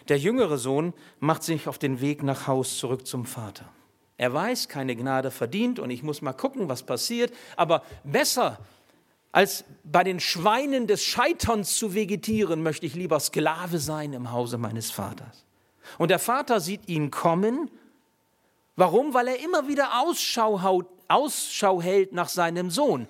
Der 0.10 0.18
jüngere 0.18 0.58
Sohn 0.58 0.94
macht 1.20 1.44
sich 1.44 1.68
auf 1.68 1.78
den 1.78 2.02
Weg 2.02 2.24
nach 2.24 2.48
Haus 2.48 2.78
zurück 2.78 3.08
zum 3.08 3.26
Vater. 3.26 3.66
Er 4.18 4.34
weiß, 4.34 4.68
keine 4.68 4.96
Gnade 4.96 5.32
verdient 5.32 5.80
und 5.80 5.90
ich 5.90 6.04
muss 6.04 6.22
mal 6.22 6.34
gucken, 6.34 6.70
was 6.70 6.84
passiert. 6.84 7.32
Aber 7.56 7.84
besser 8.04 8.60
als 9.32 9.64
bei 9.84 10.04
den 10.04 10.20
Schweinen 10.20 10.88
des 10.88 11.04
Scheiterns 11.04 11.78
zu 11.78 11.94
vegetieren, 11.94 12.64
möchte 12.64 12.86
ich 12.86 12.96
lieber 12.96 13.20
Sklave 13.20 13.78
sein 13.78 14.14
im 14.14 14.32
Hause 14.32 14.58
meines 14.58 14.90
Vaters. 14.90 15.46
Und 15.98 16.10
der 16.10 16.20
Vater 16.20 16.60
sieht 16.60 16.90
ihn 16.90 17.12
kommen 17.12 17.70
Warum? 18.78 19.14
Weil 19.14 19.28
er 19.28 19.44
immer 19.44 19.68
wieder 19.68 20.02
Ausschau, 20.02 20.62
haut, 20.62 20.88
Ausschau 21.10 21.82
hält 21.82 22.14
nach 22.14 22.30
seinem 22.30 22.70
Sohn. 22.70 23.08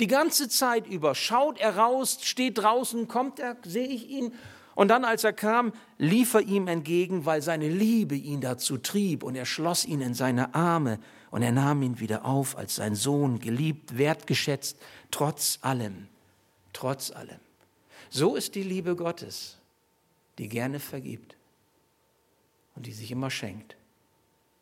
Die 0.00 0.06
ganze 0.08 0.48
Zeit 0.48 0.88
über 0.88 1.14
schaut 1.14 1.60
er 1.60 1.76
raus, 1.76 2.18
steht 2.22 2.58
draußen, 2.58 3.06
kommt 3.06 3.38
er, 3.38 3.56
sehe 3.62 3.86
ich 3.86 4.08
ihn. 4.08 4.34
Und 4.74 4.88
dann, 4.88 5.04
als 5.04 5.22
er 5.22 5.34
kam, 5.34 5.72
lief 5.98 6.32
er 6.32 6.40
ihm 6.40 6.66
entgegen, 6.66 7.26
weil 7.26 7.42
seine 7.42 7.68
Liebe 7.68 8.16
ihn 8.16 8.40
dazu 8.40 8.78
trieb 8.78 9.22
und 9.22 9.34
er 9.34 9.44
schloss 9.44 9.84
ihn 9.84 10.00
in 10.00 10.14
seine 10.14 10.54
Arme 10.54 10.98
Und 11.30 11.42
er 11.42 11.52
nahm 11.52 11.82
ihn 11.82 11.98
wieder 11.98 12.26
auf 12.26 12.58
als 12.58 12.76
sein 12.76 12.94
Sohn, 12.94 13.38
geliebt, 13.38 13.96
wertgeschätzt, 13.96 14.76
trotz 15.10 15.58
allem, 15.62 16.08
trotz 16.72 17.10
allem. 17.10 17.40
So 18.10 18.34
ist 18.34 18.54
die 18.54 18.62
Liebe 18.62 18.96
Gottes, 18.96 19.56
die 20.38 20.48
gerne 20.48 20.78
vergibt 20.78 21.36
und 22.74 22.86
die 22.86 22.92
sich 22.92 23.10
immer 23.10 23.30
schenkt. 23.30 23.76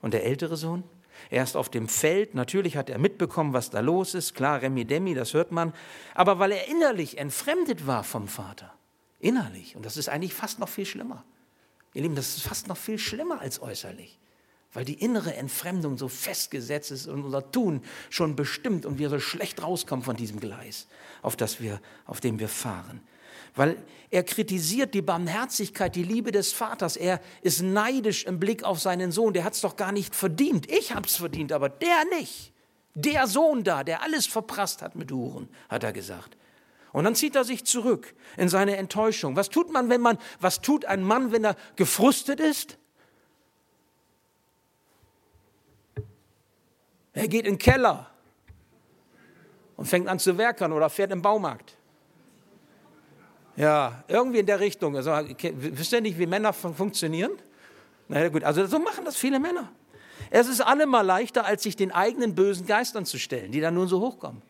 Und 0.00 0.14
der 0.14 0.24
ältere 0.24 0.56
Sohn? 0.56 0.84
Er 1.28 1.42
ist 1.42 1.56
auf 1.56 1.68
dem 1.68 1.88
Feld, 1.88 2.34
natürlich 2.34 2.76
hat 2.76 2.88
er 2.88 2.98
mitbekommen, 2.98 3.52
was 3.52 3.68
da 3.68 3.80
los 3.80 4.14
ist, 4.14 4.34
klar, 4.34 4.62
Remi 4.62 4.86
Demi, 4.86 5.14
das 5.14 5.34
hört 5.34 5.52
man, 5.52 5.74
aber 6.14 6.38
weil 6.38 6.52
er 6.52 6.68
innerlich 6.68 7.18
entfremdet 7.18 7.86
war 7.86 8.04
vom 8.04 8.26
Vater, 8.26 8.72
innerlich, 9.18 9.76
und 9.76 9.84
das 9.84 9.98
ist 9.98 10.08
eigentlich 10.08 10.32
fast 10.32 10.58
noch 10.60 10.68
viel 10.68 10.86
schlimmer. 10.86 11.24
Ihr 11.92 12.02
Lieben, 12.02 12.14
das 12.14 12.36
ist 12.36 12.42
fast 12.42 12.68
noch 12.68 12.76
viel 12.76 12.98
schlimmer 12.98 13.40
als 13.40 13.60
äußerlich, 13.60 14.18
weil 14.72 14.86
die 14.86 14.94
innere 14.94 15.34
Entfremdung 15.34 15.98
so 15.98 16.08
festgesetzt 16.08 16.90
ist 16.90 17.06
und 17.06 17.22
unser 17.22 17.52
Tun 17.52 17.82
schon 18.08 18.34
bestimmt 18.34 18.86
und 18.86 18.98
wir 18.98 19.10
so 19.10 19.20
schlecht 19.20 19.62
rauskommen 19.62 20.04
von 20.04 20.16
diesem 20.16 20.40
Gleis, 20.40 20.86
auf, 21.20 21.36
das 21.36 21.60
wir, 21.60 21.80
auf 22.06 22.20
dem 22.20 22.38
wir 22.38 22.48
fahren 22.48 23.02
weil 23.54 23.76
er 24.10 24.24
kritisiert 24.24 24.94
die 24.94 25.02
Barmherzigkeit, 25.02 25.94
die 25.94 26.02
Liebe 26.02 26.32
des 26.32 26.52
Vaters. 26.52 26.96
Er 26.96 27.20
ist 27.42 27.62
neidisch 27.62 28.24
im 28.24 28.40
Blick 28.40 28.64
auf 28.64 28.80
seinen 28.80 29.12
Sohn. 29.12 29.34
Der 29.34 29.44
hat 29.44 29.54
es 29.54 29.60
doch 29.60 29.76
gar 29.76 29.92
nicht 29.92 30.14
verdient. 30.14 30.70
Ich 30.70 30.92
habe 30.92 31.06
es 31.06 31.16
verdient, 31.16 31.52
aber 31.52 31.68
der 31.68 32.04
nicht. 32.18 32.52
Der 32.94 33.28
Sohn 33.28 33.62
da, 33.62 33.84
der 33.84 34.02
alles 34.02 34.26
verprasst 34.26 34.82
hat 34.82 34.96
mit 34.96 35.12
Huren, 35.12 35.48
hat 35.68 35.84
er 35.84 35.92
gesagt. 35.92 36.36
Und 36.92 37.04
dann 37.04 37.14
zieht 37.14 37.36
er 37.36 37.44
sich 37.44 37.64
zurück 37.64 38.14
in 38.36 38.48
seine 38.48 38.76
Enttäuschung. 38.76 39.36
Was 39.36 39.48
tut 39.48 39.72
man, 39.72 39.88
wenn 39.90 40.00
man, 40.00 40.18
was 40.40 40.60
tut 40.60 40.84
ein 40.84 41.04
Mann, 41.04 41.30
wenn 41.30 41.44
er 41.44 41.54
gefrustet 41.76 42.40
ist? 42.40 42.78
Er 47.12 47.28
geht 47.28 47.46
in 47.46 47.54
den 47.54 47.58
Keller 47.58 48.10
und 49.76 49.86
fängt 49.86 50.08
an 50.08 50.18
zu 50.18 50.36
werkern 50.36 50.72
oder 50.72 50.90
fährt 50.90 51.12
im 51.12 51.22
Baumarkt. 51.22 51.76
Ja, 53.60 54.04
irgendwie 54.08 54.38
in 54.38 54.46
der 54.46 54.58
Richtung. 54.58 54.96
Also, 54.96 55.12
wisst 55.12 55.92
ihr 55.92 56.00
nicht, 56.00 56.18
wie 56.18 56.26
Männer 56.26 56.54
funktionieren? 56.54 57.32
Na 58.08 58.18
ja, 58.18 58.28
gut, 58.30 58.42
also 58.42 58.64
so 58.64 58.78
machen 58.78 59.04
das 59.04 59.18
viele 59.18 59.38
Männer. 59.38 59.70
Es 60.30 60.48
ist 60.48 60.62
allemal 60.62 61.04
leichter, 61.04 61.44
als 61.44 61.64
sich 61.64 61.76
den 61.76 61.92
eigenen 61.92 62.34
bösen 62.34 62.66
Geistern 62.66 63.04
zu 63.04 63.18
stellen, 63.18 63.52
die 63.52 63.60
dann 63.60 63.74
nun 63.74 63.86
so 63.86 64.00
hochkommen. 64.00 64.40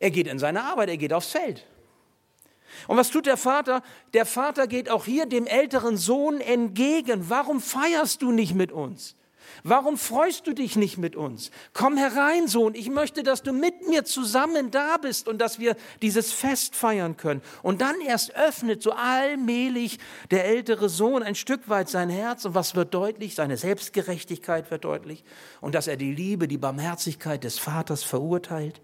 Er 0.00 0.10
geht 0.10 0.26
in 0.26 0.40
seine 0.40 0.64
Arbeit, 0.64 0.88
er 0.88 0.96
geht 0.96 1.12
aufs 1.12 1.30
Feld. 1.30 1.64
Und 2.88 2.96
was 2.96 3.10
tut 3.10 3.26
der 3.26 3.36
Vater? 3.36 3.80
Der 4.12 4.26
Vater 4.26 4.66
geht 4.66 4.90
auch 4.90 5.04
hier 5.04 5.26
dem 5.26 5.46
älteren 5.46 5.96
Sohn 5.96 6.40
entgegen. 6.40 7.30
Warum 7.30 7.60
feierst 7.60 8.22
du 8.22 8.32
nicht 8.32 8.56
mit 8.56 8.72
uns? 8.72 9.14
Warum 9.62 9.98
freust 9.98 10.46
du 10.46 10.54
dich 10.54 10.76
nicht 10.76 10.96
mit 10.96 11.16
uns? 11.16 11.50
Komm 11.72 11.96
herein, 11.96 12.48
Sohn, 12.48 12.74
ich 12.74 12.88
möchte, 12.88 13.22
dass 13.22 13.42
du 13.42 13.52
mit 13.52 13.88
mir 13.88 14.04
zusammen 14.04 14.70
da 14.70 14.96
bist 14.96 15.28
und 15.28 15.38
dass 15.38 15.58
wir 15.58 15.76
dieses 16.00 16.32
Fest 16.32 16.74
feiern 16.74 17.16
können. 17.16 17.42
Und 17.62 17.80
dann 17.80 18.00
erst 18.00 18.34
öffnet 18.34 18.82
so 18.82 18.92
allmählich 18.92 19.98
der 20.30 20.46
ältere 20.46 20.88
Sohn 20.88 21.22
ein 21.22 21.34
Stück 21.34 21.68
weit 21.68 21.88
sein 21.88 22.08
Herz 22.08 22.44
und 22.44 22.54
was 22.54 22.74
wird 22.74 22.94
deutlich? 22.94 23.34
Seine 23.34 23.56
Selbstgerechtigkeit 23.56 24.70
wird 24.70 24.84
deutlich 24.84 25.24
und 25.60 25.74
dass 25.74 25.86
er 25.86 25.96
die 25.96 26.14
Liebe, 26.14 26.48
die 26.48 26.58
Barmherzigkeit 26.58 27.44
des 27.44 27.58
Vaters 27.58 28.02
verurteilt, 28.02 28.80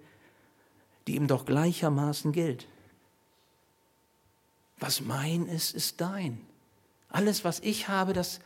die 1.07 1.17
ihm 1.17 1.27
doch 1.27 1.47
gleichermaßen 1.47 2.33
gilt. 2.33 2.67
Was 4.79 5.01
mein 5.01 5.47
ist, 5.47 5.75
ist 5.75 6.01
dein. 6.01 6.41
Alles, 7.09 7.45
was 7.45 7.61
ich 7.61 7.89
habe, 7.89 8.13
das 8.13 8.41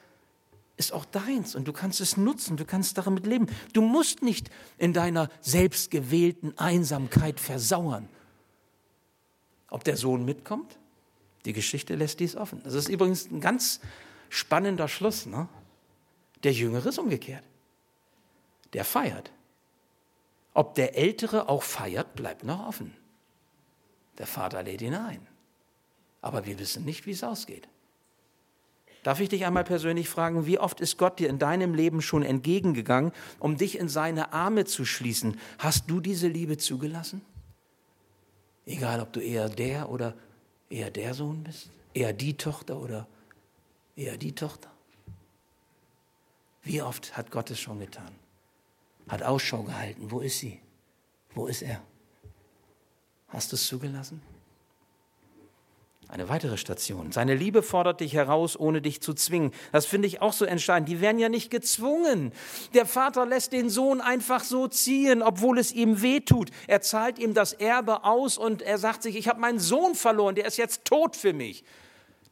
ist 0.80 0.92
auch 0.92 1.04
deins 1.04 1.54
und 1.54 1.68
du 1.68 1.72
kannst 1.72 2.00
es 2.00 2.16
nutzen, 2.16 2.56
du 2.56 2.64
kannst 2.64 2.96
damit 2.96 3.26
leben. 3.26 3.46
Du 3.74 3.82
musst 3.82 4.22
nicht 4.22 4.50
in 4.78 4.94
deiner 4.94 5.28
selbstgewählten 5.42 6.56
Einsamkeit 6.58 7.38
versauern. 7.38 8.08
Ob 9.68 9.84
der 9.84 9.98
Sohn 9.98 10.24
mitkommt? 10.24 10.78
Die 11.44 11.52
Geschichte 11.52 11.94
lässt 11.94 12.18
dies 12.18 12.34
offen. 12.34 12.62
Das 12.64 12.72
ist 12.72 12.88
übrigens 12.88 13.30
ein 13.30 13.42
ganz 13.42 13.80
spannender 14.30 14.88
Schluss. 14.88 15.26
Ne? 15.26 15.48
Der 16.44 16.52
Jüngere 16.52 16.88
ist 16.88 16.98
umgekehrt. 16.98 17.44
Der 18.72 18.86
feiert. 18.86 19.30
Ob 20.54 20.74
der 20.74 20.96
Ältere 20.96 21.48
auch 21.50 21.62
feiert, 21.62 22.14
bleibt 22.14 22.42
noch 22.42 22.66
offen. 22.66 22.96
Der 24.16 24.26
Vater 24.26 24.62
lädt 24.62 24.80
ihn 24.80 24.94
ein. 24.94 25.26
Aber 26.22 26.46
wir 26.46 26.58
wissen 26.58 26.84
nicht, 26.86 27.06
wie 27.06 27.12
es 27.12 27.22
ausgeht. 27.22 27.68
Darf 29.02 29.20
ich 29.20 29.30
dich 29.30 29.46
einmal 29.46 29.64
persönlich 29.64 30.08
fragen, 30.08 30.46
wie 30.46 30.58
oft 30.58 30.80
ist 30.80 30.98
Gott 30.98 31.18
dir 31.18 31.28
in 31.28 31.38
deinem 31.38 31.74
Leben 31.74 32.02
schon 32.02 32.22
entgegengegangen, 32.22 33.12
um 33.38 33.56
dich 33.56 33.78
in 33.78 33.88
seine 33.88 34.32
Arme 34.32 34.66
zu 34.66 34.84
schließen? 34.84 35.38
Hast 35.58 35.88
du 35.88 36.00
diese 36.00 36.28
Liebe 36.28 36.58
zugelassen? 36.58 37.22
Egal, 38.66 39.00
ob 39.00 39.12
du 39.12 39.20
eher 39.20 39.48
der 39.48 39.88
oder 39.88 40.14
eher 40.68 40.90
der 40.90 41.14
Sohn 41.14 41.42
bist, 41.42 41.70
eher 41.94 42.12
die 42.12 42.36
Tochter 42.36 42.78
oder 42.78 43.06
eher 43.96 44.16
die 44.16 44.32
Tochter. 44.32 44.70
Wie 46.62 46.82
oft 46.82 47.16
hat 47.16 47.30
Gott 47.30 47.50
es 47.50 47.58
schon 47.58 47.80
getan? 47.80 48.14
Hat 49.08 49.22
Ausschau 49.22 49.62
gehalten. 49.62 50.10
Wo 50.10 50.20
ist 50.20 50.38
sie? 50.38 50.60
Wo 51.34 51.46
ist 51.46 51.62
er? 51.62 51.80
Hast 53.28 53.50
du 53.52 53.56
es 53.56 53.66
zugelassen? 53.66 54.20
Eine 56.10 56.28
weitere 56.28 56.56
Station. 56.56 57.12
Seine 57.12 57.36
Liebe 57.36 57.62
fordert 57.62 58.00
dich 58.00 58.14
heraus, 58.14 58.58
ohne 58.58 58.82
dich 58.82 59.00
zu 59.00 59.14
zwingen. 59.14 59.52
Das 59.70 59.86
finde 59.86 60.08
ich 60.08 60.20
auch 60.20 60.32
so 60.32 60.44
entscheidend. 60.44 60.88
Die 60.88 61.00
werden 61.00 61.20
ja 61.20 61.28
nicht 61.28 61.52
gezwungen. 61.52 62.32
Der 62.74 62.84
Vater 62.84 63.26
lässt 63.26 63.52
den 63.52 63.70
Sohn 63.70 64.00
einfach 64.00 64.42
so 64.42 64.66
ziehen, 64.66 65.22
obwohl 65.22 65.56
es 65.56 65.70
ihm 65.70 66.02
weh 66.02 66.18
tut. 66.18 66.50
Er 66.66 66.80
zahlt 66.80 67.20
ihm 67.20 67.32
das 67.32 67.52
Erbe 67.52 68.02
aus 68.02 68.38
und 68.38 68.60
er 68.60 68.78
sagt 68.78 69.04
sich, 69.04 69.14
ich 69.14 69.28
habe 69.28 69.40
meinen 69.40 69.60
Sohn 69.60 69.94
verloren, 69.94 70.34
der 70.34 70.46
ist 70.46 70.56
jetzt 70.56 70.84
tot 70.84 71.14
für 71.14 71.32
mich. 71.32 71.62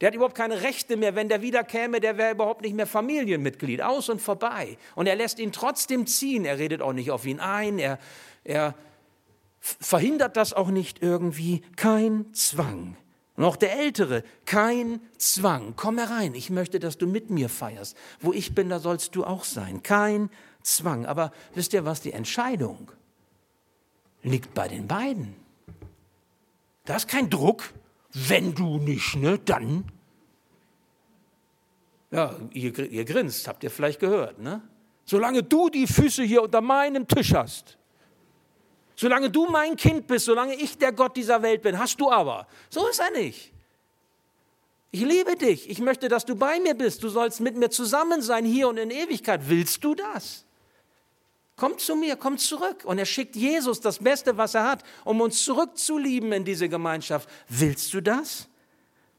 Der 0.01 0.07
hat 0.07 0.15
überhaupt 0.15 0.35
keine 0.35 0.61
Rechte 0.61 0.97
mehr. 0.97 1.15
Wenn 1.15 1.29
der 1.29 1.41
wiederkäme, 1.41 2.01
der 2.01 2.17
wäre 2.17 2.33
überhaupt 2.33 2.63
nicht 2.63 2.75
mehr 2.75 2.87
Familienmitglied. 2.87 3.81
Aus 3.81 4.09
und 4.09 4.21
vorbei. 4.21 4.77
Und 4.95 5.07
er 5.07 5.15
lässt 5.15 5.39
ihn 5.39 5.53
trotzdem 5.53 6.05
ziehen. 6.05 6.43
Er 6.43 6.57
redet 6.57 6.81
auch 6.81 6.93
nicht 6.93 7.11
auf 7.11 7.25
ihn 7.25 7.39
ein. 7.39 7.79
Er, 7.79 7.97
er 8.43 8.75
verhindert 9.61 10.35
das 10.35 10.51
auch 10.51 10.67
nicht 10.67 11.01
irgendwie. 11.01 11.61
Kein 11.77 12.33
Zwang. 12.33 12.97
Und 13.39 13.45
auch 13.45 13.55
der 13.55 13.79
Ältere, 13.79 14.25
kein 14.43 14.99
Zwang. 15.17 15.71
Komm 15.77 15.97
herein, 15.97 16.35
ich 16.35 16.49
möchte, 16.49 16.77
dass 16.77 16.97
du 16.97 17.07
mit 17.07 17.29
mir 17.29 17.47
feierst. 17.47 17.95
Wo 18.19 18.33
ich 18.33 18.53
bin, 18.53 18.67
da 18.67 18.79
sollst 18.79 19.15
du 19.15 19.23
auch 19.23 19.45
sein. 19.45 19.81
Kein 19.81 20.29
Zwang. 20.61 21.05
Aber 21.05 21.31
wisst 21.55 21.71
ihr 21.71 21.85
was, 21.85 22.01
die 22.01 22.11
Entscheidung 22.11 22.91
liegt 24.23 24.53
bei 24.53 24.67
den 24.67 24.89
beiden. 24.89 25.35
Da 26.83 26.97
ist 26.97 27.07
kein 27.07 27.29
Druck. 27.29 27.63
Wenn 28.11 28.55
du 28.55 28.77
nicht, 28.77 29.15
ne, 29.15 29.39
dann. 29.39 29.85
Ja, 32.11 32.35
ihr, 32.51 32.77
ihr 32.77 33.05
grinst, 33.05 33.47
habt 33.47 33.63
ihr 33.63 33.71
vielleicht 33.71 34.01
gehört, 34.01 34.39
ne? 34.39 34.61
Solange 35.05 35.43
du 35.43 35.69
die 35.69 35.87
Füße 35.87 36.23
hier 36.23 36.43
unter 36.43 36.59
meinem 36.59 37.07
Tisch 37.07 37.33
hast, 37.33 37.77
Solange 38.99 39.29
du 39.29 39.45
mein 39.45 39.77
Kind 39.77 40.07
bist, 40.07 40.25
solange 40.25 40.55
ich 40.55 40.77
der 40.77 40.91
Gott 40.91 41.15
dieser 41.15 41.41
Welt 41.41 41.61
bin, 41.61 41.79
hast 41.79 42.01
du 42.01 42.11
aber. 42.11 42.45
So 42.69 42.85
ist 42.85 42.99
er 42.99 43.11
nicht. 43.11 43.53
Ich 44.91 44.99
liebe 44.99 45.37
dich. 45.37 45.69
Ich 45.69 45.79
möchte, 45.79 46.09
dass 46.09 46.25
du 46.25 46.35
bei 46.35 46.59
mir 46.59 46.73
bist. 46.73 47.01
Du 47.01 47.07
sollst 47.07 47.39
mit 47.39 47.55
mir 47.55 47.69
zusammen 47.69 48.21
sein, 48.21 48.43
hier 48.43 48.67
und 48.67 48.75
in 48.75 48.91
Ewigkeit. 48.91 49.47
Willst 49.47 49.85
du 49.85 49.95
das? 49.95 50.43
Komm 51.55 51.77
zu 51.77 51.95
mir, 51.95 52.17
komm 52.17 52.37
zurück. 52.37 52.83
Und 52.83 52.99
er 52.99 53.05
schickt 53.05 53.37
Jesus 53.37 53.79
das 53.79 53.99
Beste, 53.99 54.35
was 54.35 54.53
er 54.53 54.69
hat, 54.69 54.83
um 55.05 55.21
uns 55.21 55.45
zurückzulieben 55.45 56.33
in 56.33 56.43
diese 56.43 56.67
Gemeinschaft. 56.67 57.29
Willst 57.47 57.93
du 57.93 58.01
das? 58.01 58.49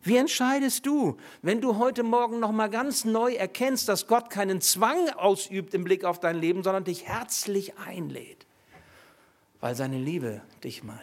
Wie 0.03 0.19
entscheidest 0.19 0.85
du, 0.85 1.17
wenn 1.41 1.63
du 1.63 1.79
heute 1.79 2.03
Morgen 2.03 2.39
noch 2.39 2.53
mal 2.53 2.69
ganz 2.69 3.07
neu 3.07 3.33
erkennst, 3.33 3.89
dass 3.89 4.07
Gott 4.07 4.29
keinen 4.29 4.61
Zwang 4.61 5.09
ausübt 5.09 5.73
im 5.73 5.85
Blick 5.85 6.05
auf 6.05 6.21
dein 6.21 6.39
Leben, 6.39 6.63
sondern 6.63 6.85
dich 6.85 7.07
herzlich 7.07 7.79
einlädt? 7.79 8.45
Weil 9.61 9.75
seine 9.75 9.99
Liebe 9.99 10.41
dich 10.65 10.83
meint. 10.83 11.01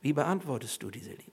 Wie 0.00 0.12
beantwortest 0.12 0.82
du 0.82 0.90
diese 0.90 1.10
Liebe? 1.10 1.32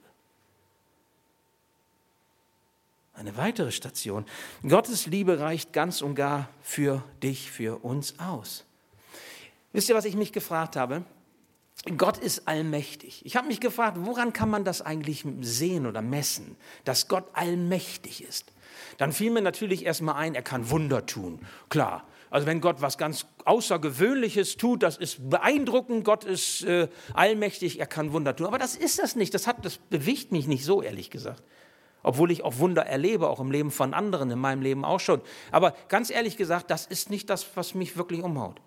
Eine 3.14 3.36
weitere 3.36 3.72
Station. 3.72 4.26
Gottes 4.66 5.06
Liebe 5.06 5.40
reicht 5.40 5.72
ganz 5.72 6.02
und 6.02 6.14
gar 6.14 6.48
für 6.60 7.02
dich, 7.22 7.50
für 7.50 7.82
uns 7.82 8.18
aus. 8.18 8.64
Wisst 9.72 9.88
ihr, 9.88 9.94
was 9.94 10.04
ich 10.04 10.16
mich 10.16 10.32
gefragt 10.32 10.76
habe? 10.76 11.04
Gott 11.96 12.18
ist 12.18 12.48
allmächtig. 12.48 13.24
Ich 13.24 13.36
habe 13.36 13.46
mich 13.46 13.60
gefragt, 13.60 13.98
woran 14.00 14.32
kann 14.32 14.50
man 14.50 14.64
das 14.64 14.82
eigentlich 14.82 15.24
sehen 15.40 15.86
oder 15.86 16.02
messen, 16.02 16.56
dass 16.84 17.08
Gott 17.08 17.24
allmächtig 17.32 18.22
ist? 18.22 18.52
Dann 18.98 19.12
fiel 19.12 19.30
mir 19.30 19.42
natürlich 19.42 19.84
erstmal 19.84 20.16
ein, 20.16 20.34
er 20.34 20.42
kann 20.42 20.70
Wunder 20.70 21.06
tun. 21.06 21.40
Klar, 21.68 22.06
also 22.36 22.46
wenn 22.46 22.60
Gott 22.60 22.82
was 22.82 22.98
ganz 22.98 23.24
Außergewöhnliches 23.46 24.58
tut, 24.58 24.82
das 24.82 24.98
ist 24.98 25.30
beeindruckend, 25.30 26.04
Gott 26.04 26.24
ist 26.24 26.64
äh, 26.64 26.88
allmächtig, 27.14 27.80
er 27.80 27.86
kann 27.86 28.12
Wunder 28.12 28.36
tun. 28.36 28.44
Aber 28.44 28.58
das 28.58 28.76
ist 28.76 28.98
das 28.98 29.16
nicht, 29.16 29.32
das, 29.32 29.46
hat, 29.46 29.64
das 29.64 29.78
bewegt 29.78 30.32
mich 30.32 30.46
nicht 30.46 30.62
so, 30.62 30.82
ehrlich 30.82 31.08
gesagt. 31.08 31.42
Obwohl 32.02 32.30
ich 32.30 32.44
auch 32.44 32.58
Wunder 32.58 32.84
erlebe, 32.84 33.30
auch 33.30 33.40
im 33.40 33.50
Leben 33.50 33.70
von 33.70 33.94
anderen, 33.94 34.30
in 34.30 34.38
meinem 34.38 34.60
Leben 34.60 34.84
auch 34.84 35.00
schon. 35.00 35.22
Aber 35.50 35.74
ganz 35.88 36.10
ehrlich 36.10 36.36
gesagt, 36.36 36.70
das 36.70 36.84
ist 36.84 37.08
nicht 37.08 37.30
das, 37.30 37.46
was 37.54 37.74
mich 37.74 37.96
wirklich 37.96 38.22
umhaut. 38.22 38.60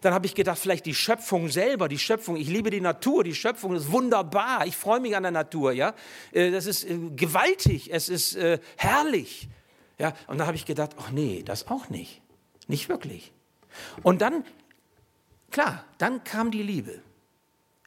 Dann 0.00 0.14
habe 0.14 0.24
ich 0.24 0.34
gedacht, 0.34 0.58
vielleicht 0.58 0.86
die 0.86 0.94
Schöpfung 0.94 1.50
selber, 1.50 1.86
die 1.86 1.98
Schöpfung. 1.98 2.36
Ich 2.36 2.48
liebe 2.48 2.70
die 2.70 2.80
Natur, 2.80 3.24
die 3.24 3.34
Schöpfung 3.34 3.74
ist 3.76 3.92
wunderbar. 3.92 4.66
Ich 4.66 4.78
freue 4.78 5.00
mich 5.00 5.14
an 5.14 5.24
der 5.24 5.32
Natur, 5.32 5.72
ja. 5.72 5.92
Äh, 6.32 6.50
das 6.50 6.64
ist 6.64 6.88
äh, 6.88 6.96
gewaltig, 7.14 7.92
es 7.92 8.08
ist 8.08 8.36
äh, 8.36 8.58
herrlich. 8.78 9.50
Ja, 9.98 10.14
und 10.28 10.38
da 10.38 10.46
habe 10.46 10.56
ich 10.56 10.64
gedacht, 10.64 10.92
ach 10.98 11.10
nee, 11.10 11.42
das 11.44 11.68
auch 11.68 11.90
nicht. 11.90 12.22
Nicht 12.70 12.88
wirklich. 12.88 13.32
Und 14.04 14.22
dann, 14.22 14.44
klar, 15.50 15.84
dann 15.98 16.22
kam 16.22 16.52
die 16.52 16.62
Liebe. 16.62 17.02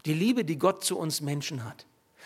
Die 0.06 0.14
Liebe, 0.14 0.44
die 0.44 0.58
Gott 0.58 0.84
zu 0.84 0.98
uns 0.98 1.22
Menschen 1.22 1.64
hat. 1.64 1.86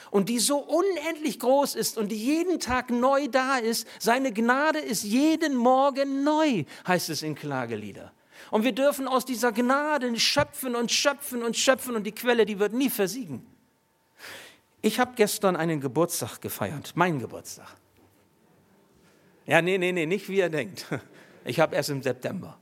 Und 0.10 0.28
die 0.28 0.40
so 0.40 0.58
unendlich 0.58 1.40
groß 1.40 1.76
ist 1.76 2.00
und 2.00 2.12
die 2.12 2.18
jeden 2.18 2.60
Tag 2.60 2.90
neu 2.90 3.28
da 3.28 3.58
ist. 3.58 3.88
Seine 4.00 4.34
Gnade 4.34 4.80
ist 4.80 5.04
jeden 5.04 5.56
Morgen 5.56 6.24
neu, 6.24 6.66
heißt 6.88 7.10
es 7.10 7.22
in 7.22 7.36
Klagelieder. 7.36 8.12
Und 8.50 8.64
wir 8.64 8.72
dürfen 8.72 9.08
aus 9.08 9.24
dieser 9.26 9.52
Gnade 9.52 10.20
schöpfen 10.20 10.76
und 10.76 10.92
schöpfen 10.92 11.44
und 11.44 11.56
schöpfen 11.56 11.96
und 11.96 12.06
die 12.06 12.12
Quelle, 12.12 12.46
die 12.46 12.58
wird 12.58 12.74
nie 12.74 12.90
versiegen. 12.90 13.46
Ich 14.82 15.00
habe 15.00 15.14
gestern 15.16 15.56
einen 15.56 15.80
Geburtstag 15.80 16.40
gefeiert, 16.42 16.96
meinen 16.96 17.20
Geburtstag. 17.20 17.68
Ja, 19.46 19.62
nee, 19.62 19.78
nee, 19.78 19.92
nee, 19.92 20.08
nicht 20.08 20.28
wie 20.28 20.38
ihr 20.38 20.50
denkt. 20.50 20.88
Ich 21.48 21.60
habe 21.62 21.76
erst 21.76 21.90
im 21.90 22.04
September. 22.04 22.60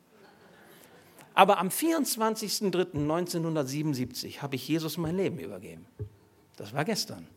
Aber 1.34 1.58
am 1.58 1.70
24.03.1977 1.70 4.42
habe 4.42 4.56
ich 4.56 4.68
Jesus 4.68 4.98
mein 4.98 5.16
Leben 5.18 5.40
übergeben. 5.40 5.88
Das 6.56 6.72
war 6.74 6.86
gestern, 6.86 7.28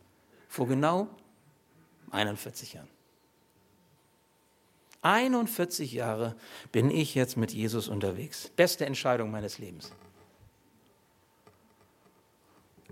vor 0.47 0.67
genau 0.67 1.07
41 2.11 2.73
Jahren. 2.73 2.87
41 5.01 5.91
Jahre 5.91 6.35
bin 6.71 6.91
ich 6.91 7.15
jetzt 7.15 7.35
mit 7.35 7.51
Jesus 7.51 7.87
unterwegs. 7.87 8.51
Beste 8.55 8.85
Entscheidung 8.85 9.31
meines 9.31 9.57
Lebens. 9.57 9.91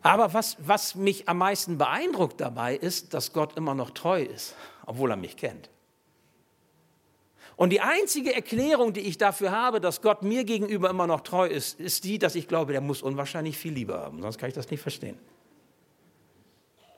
Aber 0.01 0.33
was, 0.33 0.57
was 0.59 0.95
mich 0.95 1.29
am 1.29 1.37
meisten 1.37 1.77
beeindruckt 1.77 2.41
dabei 2.41 2.75
ist, 2.75 3.13
dass 3.13 3.33
Gott 3.33 3.55
immer 3.55 3.75
noch 3.75 3.91
treu 3.91 4.23
ist, 4.23 4.55
obwohl 4.85 5.11
er 5.11 5.17
mich 5.17 5.37
kennt. 5.37 5.69
Und 7.57 7.71
die 7.71 7.81
einzige 7.81 8.33
Erklärung, 8.35 8.93
die 8.93 9.01
ich 9.01 9.17
dafür 9.17 9.51
habe, 9.51 9.81
dass 9.81 10.01
Gott 10.03 10.21
mir 10.21 10.43
gegenüber 10.43 10.91
immer 10.91 11.07
noch 11.07 11.21
treu 11.21 11.47
ist, 11.47 11.79
ist 11.79 12.03
die, 12.03 12.19
dass 12.19 12.35
ich 12.35 12.47
glaube, 12.47 12.71
der 12.71 12.81
muss 12.81 13.01
unwahrscheinlich 13.01 13.57
viel 13.57 13.73
Liebe 13.73 13.95
haben. 13.95 14.21
Sonst 14.21 14.37
kann 14.37 14.47
ich 14.47 14.55
das 14.55 14.69
nicht 14.69 14.79
verstehen. 14.79 15.17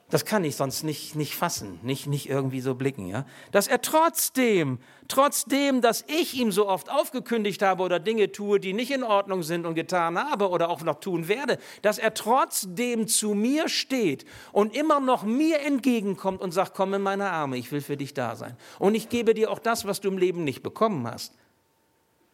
Das 0.10 0.26
kann 0.26 0.44
ich 0.44 0.56
sonst 0.56 0.84
nicht, 0.84 1.16
nicht 1.16 1.36
fassen, 1.36 1.80
nicht, 1.84 2.08
nicht 2.08 2.28
irgendwie 2.28 2.62
so 2.62 2.74
blicken, 2.74 3.08
ja. 3.08 3.26
Dass 3.52 3.68
er 3.68 3.82
trotzdem, 3.82 4.80
trotzdem, 5.08 5.82
dass 5.82 6.04
ich 6.08 6.34
ihm 6.34 6.52
so 6.52 6.68
oft 6.68 6.90
aufgekündigt 6.90 7.62
habe 7.62 7.84
oder 7.84 8.00
Dinge 8.00 8.32
tue, 8.32 8.60
die 8.60 8.74
nicht 8.74 8.90
in 8.90 9.04
Ordnung 9.04 9.44
sind 9.44 9.68
und 9.68 9.76
getan 9.76 10.18
habe 10.18 10.50
oder 10.50 10.70
auch 10.70 10.82
noch 10.82 11.00
tun 11.00 11.28
werde, 11.28 11.60
dass 11.84 12.00
er 12.00 12.16
trotzdem 12.16 13.08
zu 13.08 13.36
mir 13.36 13.70
steht 13.70 14.26
und 14.52 14.76
immer 14.76 15.00
noch 15.00 15.24
mir 15.24 15.60
entgegenkommt 15.60 16.42
und 16.42 16.52
sagt, 16.52 16.74
komm 16.74 16.96
in 16.96 17.04
meine 17.04 17.30
Arme, 17.30 17.58
ich 17.58 17.72
will 17.72 17.82
für 17.82 17.98
dich 17.98 18.16
da 18.16 18.36
sein. 18.36 18.58
Und 18.80 18.96
ich 18.96 19.10
gebe 19.10 19.36
dir 19.36 19.52
auch 19.52 19.60
das, 19.60 19.86
was 19.86 20.02
du 20.02 20.10
im 20.10 20.18
Leben 20.18 20.44
nicht 20.44 20.64
bekommen 20.64 21.06
hast 21.06 21.39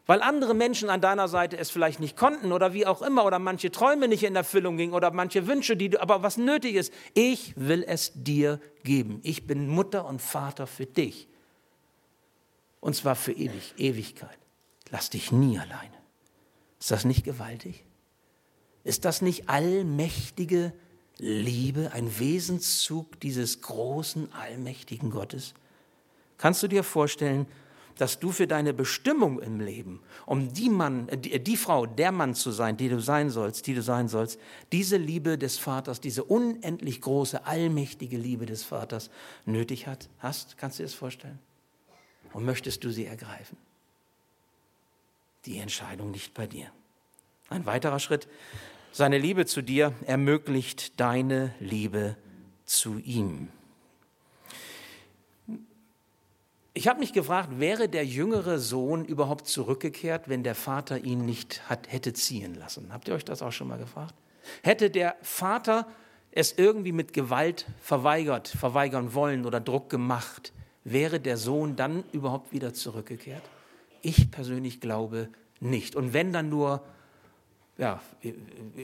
weil 0.06 0.22
andere 0.22 0.54
Menschen 0.54 0.90
an 0.90 1.02
deiner 1.02 1.28
Seite 1.28 1.58
es 1.58 1.72
vielleicht 1.72 2.00
nicht 2.00 2.16
konnten 2.16 2.52
oder 2.52 2.74
wie 2.74 2.86
auch 2.86 3.02
immer 3.02 3.26
oder 3.26 3.40
manche 3.40 3.72
Träume 3.72 4.08
nicht 4.08 4.24
in 4.24 4.36
Erfüllung 4.36 4.78
gingen 4.78 4.94
oder 4.94 5.12
manche 5.12 5.48
Wünsche, 5.48 5.76
die 5.76 5.90
du, 5.90 6.02
aber 6.02 6.22
was 6.22 6.38
nötig 6.38 6.76
ist, 6.76 6.94
ich 7.14 7.54
will 7.56 7.84
es 7.88 8.12
dir 8.14 8.60
geben. 8.84 9.20
Ich 9.24 9.48
bin 9.48 9.68
Mutter 9.68 10.06
und 10.06 10.22
Vater 10.22 10.68
für 10.68 10.86
dich. 10.86 11.28
Und 12.82 12.96
zwar 12.96 13.16
für 13.16 13.32
ewig, 13.32 13.74
Ewigkeit. 13.78 14.38
Lass 14.92 15.10
dich 15.10 15.32
nie 15.32 15.58
alleine. 15.58 15.98
Ist 16.80 16.92
das 16.92 17.04
nicht 17.04 17.24
gewaltig? 17.24 17.84
Ist 18.84 19.06
das 19.06 19.24
nicht 19.24 19.50
allmächtige 19.50 20.72
Liebe, 21.18 21.92
ein 21.94 22.20
Wesenszug 22.20 23.20
dieses 23.22 23.62
großen, 23.62 24.32
allmächtigen 24.34 25.10
Gottes? 25.10 25.56
Kannst 26.38 26.62
du 26.62 26.68
dir 26.68 26.84
vorstellen, 26.84 27.48
dass 27.98 28.20
du 28.20 28.32
für 28.32 28.48
deine 28.48 28.74
Bestimmung 28.74 29.40
im 29.40 29.60
Leben, 29.60 30.02
um 30.26 30.54
die 30.54 30.70
Mann, 30.70 31.08
äh, 31.10 31.18
die, 31.18 31.44
die, 31.44 31.58
Frau, 31.58 31.86
der 31.86 32.12
Mann 32.12 32.36
zu 32.36 32.52
sein, 32.52 32.78
die 32.78 32.90
du 32.90 33.00
sein 33.00 33.30
sollst, 33.30 33.68
die 33.68 33.74
du 33.74 33.82
sein 33.82 34.08
sollst, 34.08 34.40
diese 34.72 34.98
Liebe 34.98 35.38
des 35.38 35.58
Vaters, 35.58 36.02
diese 36.02 36.24
unendlich 36.24 37.02
große, 37.02 37.46
allmächtige 37.46 38.18
Liebe 38.18 38.46
des 38.46 38.64
Vaters 38.64 39.10
nötig 39.46 39.88
hat, 39.88 40.10
hast? 40.20 40.58
Kannst 40.58 40.80
du 40.80 40.84
dir 40.84 40.88
das 40.88 40.96
vorstellen? 40.96 41.40
Und 42.34 42.46
möchtest 42.46 42.84
du 42.84 42.92
sie 42.92 43.06
ergreifen? 43.06 43.58
Die 45.46 45.60
Entscheidung 45.60 46.12
liegt 46.12 46.34
bei 46.34 46.48
dir. 46.48 46.68
Ein 47.50 47.66
weiterer 47.66 48.00
Schritt, 48.00 48.28
seine 48.92 49.18
Liebe 49.18 49.46
zu 49.46 49.62
dir 49.62 49.94
ermöglicht 50.06 51.00
deine 51.00 51.54
Liebe 51.60 52.18
zu 52.66 52.98
ihm. 53.00 53.50
Ich 56.78 56.90
habe 56.90 57.00
mich 57.00 57.14
gefragt, 57.14 57.62
wäre 57.62 57.88
der 57.88 58.06
jüngere 58.06 58.60
Sohn 58.60 59.06
überhaupt 59.06 59.48
zurückgekehrt, 59.48 60.28
wenn 60.28 60.44
der 60.44 60.56
Vater 60.56 61.00
ihn 61.00 61.26
nicht 61.26 61.70
hat, 61.70 61.90
hätte 61.90 62.12
ziehen 62.12 62.54
lassen? 62.54 62.92
Habt 62.92 63.08
ihr 63.08 63.16
euch 63.16 63.24
das 63.24 63.42
auch 63.42 63.54
schon 63.54 63.70
mal 63.70 63.78
gefragt? 63.78 64.14
Hätte 64.62 64.90
der 64.90 65.16
Vater 65.22 65.88
es 66.32 66.52
irgendwie 66.58 66.92
mit 66.92 67.14
Gewalt 67.14 67.66
verweigert, 67.80 68.50
verweigern 68.50 69.14
wollen 69.14 69.46
oder 69.46 69.62
Druck 69.62 69.90
gemacht, 69.90 70.52
wäre 70.84 71.22
der 71.22 71.38
Sohn 71.38 71.78
dann 71.78 72.04
überhaupt 72.12 72.52
wieder 72.52 72.74
zurückgekehrt? 72.74 73.44
Ich 74.02 74.30
persönlich 74.30 74.82
glaube 74.82 75.30
nicht. 75.62 75.96
Und 75.96 76.12
wenn 76.12 76.34
dann 76.34 76.50
nur, 76.50 76.84
ja, 77.78 78.02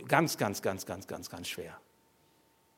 ganz, 0.07 0.37
ganz, 0.37 0.61
ganz, 0.61 0.85
ganz, 0.85 1.07
ganz, 1.07 1.29
ganz 1.29 1.49
schwer. 1.49 1.77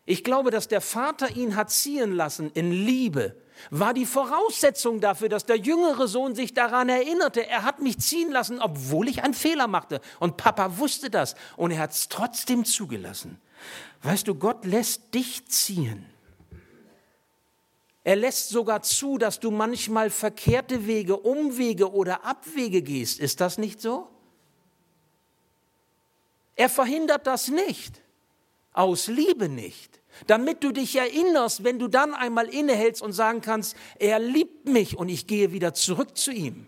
Ich 0.05 0.23
glaube, 0.23 0.51
dass 0.51 0.67
der 0.67 0.81
Vater 0.81 1.35
ihn 1.35 1.55
hat 1.55 1.71
ziehen 1.71 2.11
lassen 2.11 2.51
in 2.53 2.71
Liebe, 2.71 3.35
war 3.69 3.93
die 3.93 4.05
Voraussetzung 4.05 4.99
dafür, 4.99 5.29
dass 5.29 5.45
der 5.45 5.57
jüngere 5.57 6.07
Sohn 6.07 6.35
sich 6.35 6.53
daran 6.53 6.89
erinnerte, 6.89 7.47
er 7.47 7.63
hat 7.63 7.79
mich 7.79 7.99
ziehen 7.99 8.31
lassen, 8.31 8.59
obwohl 8.59 9.07
ich 9.07 9.23
einen 9.23 9.33
Fehler 9.33 9.67
machte. 9.67 10.01
Und 10.19 10.35
Papa 10.35 10.77
wusste 10.77 11.09
das 11.09 11.35
und 11.55 11.71
er 11.71 11.79
hat 11.79 11.91
es 11.91 12.09
trotzdem 12.09 12.65
zugelassen. 12.65 13.39
Weißt 14.01 14.27
du, 14.27 14.35
Gott 14.35 14.65
lässt 14.65 15.13
dich 15.13 15.45
ziehen. 15.47 16.05
Er 18.03 18.17
lässt 18.17 18.49
sogar 18.49 18.81
zu, 18.81 19.17
dass 19.17 19.39
du 19.39 19.49
manchmal 19.49 20.09
verkehrte 20.09 20.87
Wege, 20.87 21.15
Umwege 21.15 21.93
oder 21.93 22.25
Abwege 22.25 22.81
gehst. 22.81 23.21
Ist 23.21 23.39
das 23.39 23.57
nicht 23.57 23.79
so? 23.79 24.09
Er 26.57 26.69
verhindert 26.69 27.25
das 27.25 27.47
nicht 27.47 28.01
aus 28.73 29.07
Liebe 29.07 29.47
nicht, 29.47 29.92
damit 30.27 30.63
du 30.63 30.71
dich 30.71 30.95
erinnerst, 30.95 31.63
wenn 31.63 31.79
du 31.79 31.87
dann 31.87 32.13
einmal 32.13 32.47
innehältst 32.47 33.01
und 33.01 33.13
sagen 33.13 33.41
kannst, 33.41 33.75
er 33.99 34.19
liebt 34.19 34.67
mich 34.67 34.97
und 34.97 35.09
ich 35.09 35.27
gehe 35.27 35.51
wieder 35.51 35.73
zurück 35.73 36.17
zu 36.17 36.31
ihm. 36.31 36.67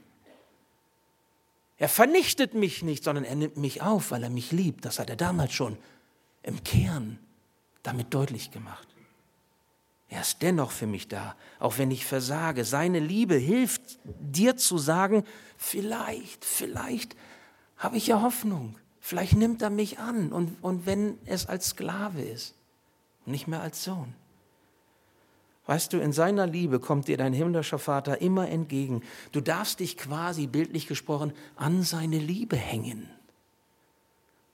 Er 1.77 1.89
vernichtet 1.89 2.53
mich 2.53 2.83
nicht, 2.83 3.03
sondern 3.03 3.25
er 3.25 3.35
nimmt 3.35 3.57
mich 3.57 3.81
auf, 3.81 4.11
weil 4.11 4.23
er 4.23 4.29
mich 4.29 4.51
liebt. 4.51 4.85
Das 4.85 4.99
hat 4.99 5.09
er 5.09 5.17
damals 5.17 5.53
schon 5.53 5.77
im 6.43 6.63
Kern 6.63 7.19
damit 7.83 8.13
deutlich 8.13 8.51
gemacht. 8.51 8.87
Er 10.07 10.21
ist 10.21 10.41
dennoch 10.41 10.71
für 10.71 10.87
mich 10.87 11.07
da, 11.07 11.35
auch 11.59 11.77
wenn 11.77 11.91
ich 11.91 12.05
versage. 12.05 12.63
Seine 12.63 12.99
Liebe 12.99 13.35
hilft 13.35 13.99
dir 14.03 14.55
zu 14.55 14.77
sagen, 14.77 15.23
vielleicht, 15.57 16.45
vielleicht 16.45 17.15
habe 17.77 17.97
ich 17.97 18.07
ja 18.07 18.21
Hoffnung. 18.21 18.77
Vielleicht 18.99 19.33
nimmt 19.33 19.61
er 19.61 19.69
mich 19.69 19.99
an 19.99 20.31
und, 20.31 20.57
und 20.63 20.85
wenn 20.85 21.17
es 21.25 21.45
als 21.47 21.69
Sklave 21.69 22.21
ist, 22.21 22.55
nicht 23.27 23.47
mehr 23.47 23.61
als 23.61 23.83
Sohn. 23.83 24.13
Weißt 25.67 25.93
du, 25.93 25.97
in 25.97 26.13
seiner 26.13 26.45
Liebe 26.45 26.79
kommt 26.79 27.07
dir 27.07 27.17
dein 27.17 27.33
himmlischer 27.33 27.79
Vater 27.79 28.21
immer 28.21 28.47
entgegen. 28.49 29.01
Du 29.31 29.41
darfst 29.41 29.79
dich 29.79 29.97
quasi, 29.97 30.45
bildlich 30.45 30.85
gesprochen, 30.85 31.33
an 31.55 31.81
seine 31.81 32.19
Liebe 32.19 32.55
hängen. 32.55 33.09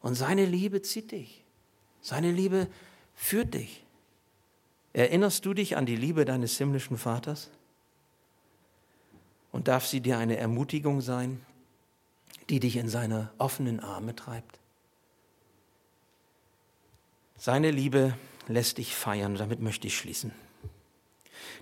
Und 0.02 0.16
seine 0.16 0.46
Liebe 0.46 0.82
zieht 0.82 1.12
dich. 1.12 1.44
Seine 2.02 2.32
Liebe 2.32 2.68
führt 3.14 3.54
dich. 3.54 3.84
Erinnerst 4.94 5.46
du 5.46 5.54
dich 5.54 5.76
an 5.78 5.86
die 5.86 5.96
Liebe 5.96 6.26
deines 6.26 6.58
himmlischen 6.58 6.98
Vaters? 6.98 7.50
Und 9.52 9.68
darf 9.68 9.86
sie 9.86 10.00
dir 10.00 10.18
eine 10.18 10.38
Ermutigung 10.38 11.02
sein, 11.02 11.46
die 12.50 12.62
dich 12.62 12.78
in 12.78 12.88
seine 12.88 13.32
offenen 13.38 13.82
Arme 13.82 14.16
treibt. 14.16 14.60
Seine 17.38 17.72
Liebe 17.72 18.14
lässt 18.48 18.78
dich 18.78 18.96
feiern, 18.96 19.36
damit 19.36 19.62
möchte 19.62 19.88
ich 19.88 19.98
schließen. 19.98 20.34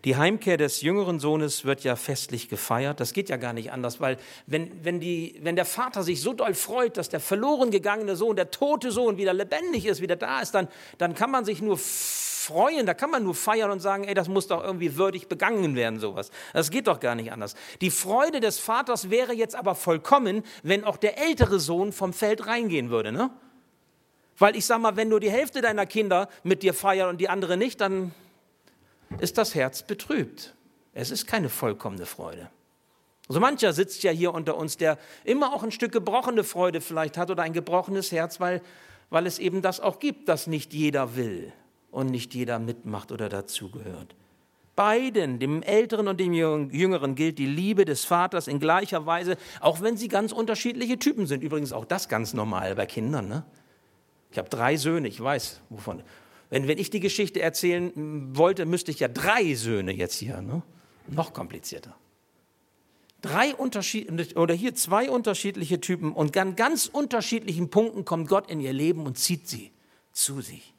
Die 0.05 0.15
Heimkehr 0.15 0.57
des 0.57 0.81
jüngeren 0.81 1.19
Sohnes 1.19 1.65
wird 1.65 1.83
ja 1.83 1.95
festlich 1.95 2.47
gefeiert. 2.47 2.99
Das 2.99 3.13
geht 3.13 3.29
ja 3.29 3.37
gar 3.37 3.53
nicht 3.53 3.71
anders, 3.71 3.99
weil 3.99 4.17
wenn, 4.47 4.83
wenn, 4.83 4.99
die, 4.99 5.37
wenn 5.41 5.55
der 5.55 5.65
Vater 5.65 6.03
sich 6.03 6.21
so 6.21 6.33
doll 6.33 6.53
freut, 6.53 6.97
dass 6.97 7.09
der 7.09 7.19
verloren 7.19 7.69
gegangene 7.69 8.15
Sohn, 8.15 8.35
der 8.35 8.51
tote 8.51 8.91
Sohn 8.91 9.17
wieder 9.17 9.33
lebendig 9.33 9.85
ist, 9.85 10.01
wieder 10.01 10.15
da 10.15 10.41
ist, 10.41 10.51
dann, 10.51 10.67
dann 10.97 11.15
kann 11.15 11.31
man 11.31 11.43
sich 11.43 11.61
nur 11.61 11.77
freuen, 11.77 12.85
da 12.85 12.93
kann 12.93 13.11
man 13.11 13.23
nur 13.23 13.35
feiern 13.35 13.71
und 13.71 13.81
sagen, 13.81 14.05
ey, 14.05 14.13
das 14.13 14.29
muss 14.29 14.47
doch 14.47 14.63
irgendwie 14.63 14.95
würdig 14.95 15.27
begangen 15.27 15.75
werden, 15.75 15.99
sowas. 15.99 16.31
Das 16.53 16.71
geht 16.71 16.87
doch 16.87 16.99
gar 16.99 17.15
nicht 17.15 17.31
anders. 17.31 17.55
Die 17.81 17.91
Freude 17.91 18.39
des 18.39 18.57
Vaters 18.57 19.09
wäre 19.09 19.33
jetzt 19.33 19.55
aber 19.55 19.75
vollkommen, 19.75 20.43
wenn 20.63 20.85
auch 20.85 20.97
der 20.97 21.17
ältere 21.17 21.59
Sohn 21.59 21.91
vom 21.91 22.13
Feld 22.13 22.47
reingehen 22.47 22.89
würde, 22.89 23.11
ne? 23.11 23.31
Weil 24.39 24.55
ich 24.55 24.65
sag 24.65 24.79
mal, 24.79 24.95
wenn 24.95 25.09
nur 25.09 25.19
die 25.19 25.29
Hälfte 25.29 25.61
deiner 25.61 25.85
Kinder 25.85 26.29
mit 26.43 26.63
dir 26.63 26.73
feiern 26.73 27.09
und 27.09 27.19
die 27.19 27.29
andere 27.29 27.57
nicht, 27.57 27.81
dann 27.81 28.13
ist 29.19 29.37
das 29.37 29.53
Herz 29.53 29.83
betrübt. 29.83 30.55
Es 30.93 31.11
ist 31.11 31.27
keine 31.27 31.49
vollkommene 31.49 32.05
Freude. 32.05 32.49
So 33.27 33.39
mancher 33.39 33.73
sitzt 33.73 34.01
ja 34.01 34.11
hier 34.11 34.33
unter 34.33 34.57
uns, 34.57 34.77
der 34.77 34.97
immer 35.23 35.53
auch 35.53 35.61
ein 35.61 35.71
Stück 35.71 35.91
gebrochene 35.91 36.43
Freude 36.43 36.81
vielleicht 36.81 37.17
hat 37.17 37.29
oder 37.29 37.43
ein 37.43 37.53
gebrochenes 37.53 38.11
Herz, 38.11 38.39
weil, 38.39 38.61
weil 39.11 39.27
es 39.27 39.37
eben 39.37 39.61
das 39.61 39.79
auch 39.79 39.99
gibt, 39.99 40.29
dass 40.29 40.47
nicht 40.47 40.73
jeder 40.73 41.15
will 41.15 41.53
und 41.91 42.07
nicht 42.07 42.33
jeder 42.33 42.57
mitmacht 42.57 43.11
oder 43.11 43.29
dazugehört. 43.29 44.15
Beiden, 44.75 45.39
dem 45.39 45.61
Älteren 45.61 46.07
und 46.07 46.19
dem 46.19 46.33
Jüngeren, 46.33 47.15
gilt 47.15 47.37
die 47.37 47.45
Liebe 47.45 47.83
des 47.83 48.05
Vaters 48.05 48.47
in 48.47 48.59
gleicher 48.59 49.05
Weise, 49.05 49.35
auch 49.59 49.81
wenn 49.81 49.97
sie 49.97 50.07
ganz 50.07 50.31
unterschiedliche 50.31 50.97
Typen 50.97 51.27
sind. 51.27 51.43
Übrigens 51.43 51.73
auch 51.73 51.85
das 51.85 52.07
ganz 52.07 52.33
normal 52.33 52.75
bei 52.75 52.85
Kindern. 52.85 53.27
Ne? 53.27 53.43
Ich 54.31 54.37
habe 54.37 54.49
drei 54.49 54.77
Söhne, 54.77 55.07
ich 55.07 55.19
weiß 55.19 55.61
wovon. 55.69 56.03
Wenn, 56.49 56.67
wenn 56.67 56.77
ich 56.77 56.89
die 56.89 56.99
Geschichte 56.99 57.41
erzählen 57.41 57.91
wollte, 58.35 58.65
müsste 58.65 58.91
ich 58.91 58.99
ja 58.99 59.07
drei 59.07 59.53
Söhne 59.55 59.91
jetzt 59.91 60.15
hier. 60.15 60.41
Ne? 60.41 60.63
Noch 61.07 61.33
komplizierter. 61.33 61.95
Drei 63.21 63.53
unterschiedliche, 63.53 64.35
oder 64.35 64.53
hier 64.53 64.75
zwei 64.75 65.09
unterschiedliche 65.09 65.81
Typen 65.81 66.13
und 66.13 66.37
an 66.37 66.55
ganz 66.55 66.85
unterschiedlichen 66.87 67.69
Punkten 67.69 68.05
kommt 68.05 68.29
Gott 68.29 68.49
in 68.49 68.61
ihr 68.61 68.71
Leben 68.71 69.05
und 69.05 69.17
zieht 69.17 69.47
sie 69.47 69.71
zu 70.13 70.41
sich. 70.41 70.73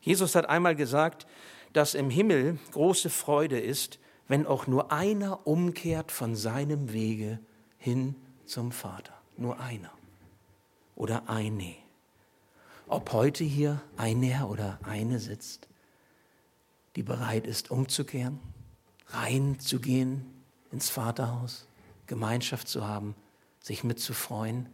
Jesus 0.00 0.34
hat 0.34 0.48
einmal 0.48 0.74
gesagt, 0.74 1.26
dass 1.72 1.94
im 1.94 2.10
Himmel 2.10 2.58
große 2.72 3.10
Freude 3.10 3.60
ist, 3.60 3.98
wenn 4.26 4.46
auch 4.46 4.66
nur 4.66 4.90
einer 4.90 5.46
umkehrt 5.46 6.10
von 6.10 6.34
seinem 6.34 6.92
Wege 6.92 7.38
hin 7.78 8.16
zum 8.46 8.72
Vater. 8.72 9.14
Nur 9.36 9.60
einer. 9.60 9.92
Oder 10.96 11.28
eine. 11.28 11.76
Ob 12.90 13.12
heute 13.12 13.44
hier 13.44 13.80
einer 13.96 14.50
oder 14.50 14.80
eine 14.82 15.20
sitzt, 15.20 15.68
die 16.96 17.04
bereit 17.04 17.46
ist, 17.46 17.70
umzukehren, 17.70 18.40
reinzugehen 19.06 20.26
ins 20.72 20.90
Vaterhaus, 20.90 21.68
Gemeinschaft 22.08 22.66
zu 22.66 22.84
haben, 22.84 23.14
sich 23.60 23.84
mitzufreuen, 23.84 24.68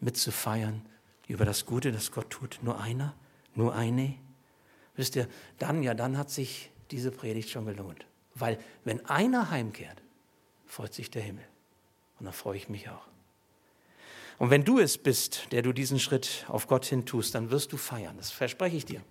mitzufeiern 0.00 0.82
über 1.28 1.46
das 1.46 1.64
Gute, 1.64 1.92
das 1.92 2.12
Gott 2.12 2.28
tut. 2.28 2.58
Nur 2.60 2.78
einer, 2.78 3.14
nur 3.54 3.74
eine. 3.74 4.16
Wisst 4.94 5.16
ihr, 5.16 5.26
dann, 5.58 5.82
ja, 5.82 5.94
dann 5.94 6.18
hat 6.18 6.28
sich 6.28 6.70
diese 6.90 7.10
Predigt 7.10 7.48
schon 7.48 7.64
gelohnt. 7.64 8.04
Weil 8.34 8.58
wenn 8.84 9.06
einer 9.06 9.48
heimkehrt, 9.48 10.02
freut 10.66 10.92
sich 10.92 11.10
der 11.10 11.22
Himmel. 11.22 11.44
Und 12.18 12.26
da 12.26 12.32
freue 12.32 12.58
ich 12.58 12.68
mich 12.68 12.90
auch. 12.90 13.11
Und 14.38 14.50
wenn 14.50 14.64
du 14.64 14.78
es 14.78 14.98
bist, 14.98 15.48
der 15.52 15.62
du 15.62 15.72
diesen 15.72 15.98
Schritt 15.98 16.44
auf 16.48 16.66
Gott 16.66 16.84
hin 16.84 17.06
tust, 17.06 17.34
dann 17.34 17.50
wirst 17.50 17.72
du 17.72 17.76
feiern. 17.76 18.16
Das 18.16 18.30
verspreche 18.30 18.76
ich 18.76 18.84
dir. 18.84 19.02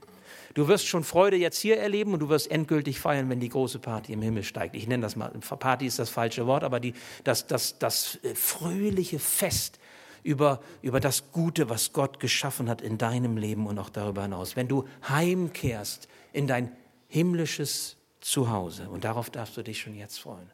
Du 0.54 0.68
wirst 0.68 0.88
schon 0.88 1.04
Freude 1.04 1.38
jetzt 1.38 1.60
hier 1.60 1.78
erleben 1.78 2.14
und 2.14 2.20
du 2.20 2.30
wirst 2.30 2.52
endgültig 2.52 3.00
feiern, 3.00 3.30
wenn 3.30 3.40
die 3.40 3.50
große 3.50 3.80
Party 3.80 4.12
im 4.12 4.22
Himmel 4.22 4.44
steigt. 4.44 4.76
Ich 4.76 4.88
nenne 4.88 5.02
das 5.02 5.16
mal, 5.16 5.30
Party 5.30 5.86
ist 5.86 6.00
das 6.00 6.10
falsche 6.10 6.46
Wort, 6.46 6.64
aber 6.64 6.80
die, 6.80 6.94
das, 7.24 7.48
das, 7.48 7.80
das 7.80 8.20
äh, 8.24 8.36
fröhliche 8.36 9.20
Fest 9.20 9.80
über, 10.24 10.62
über 10.82 11.00
das 11.00 11.32
Gute, 11.32 11.70
was 11.70 11.94
Gott 11.94 12.20
geschaffen 12.20 12.70
hat 12.70 12.82
in 12.82 12.98
deinem 12.98 13.38
Leben 13.38 13.66
und 13.66 13.80
auch 13.80 13.90
darüber 13.90 14.24
hinaus. 14.24 14.56
Wenn 14.56 14.68
du 14.68 14.86
heimkehrst 15.08 16.08
in 16.34 16.48
dein 16.48 16.72
himmlisches 17.08 17.98
Zuhause 18.20 18.90
und 18.90 19.04
darauf 19.04 19.30
darfst 19.30 19.58
du 19.58 19.64
dich 19.64 19.80
schon 19.80 19.96
jetzt 19.96 20.20
freuen. 20.20 20.50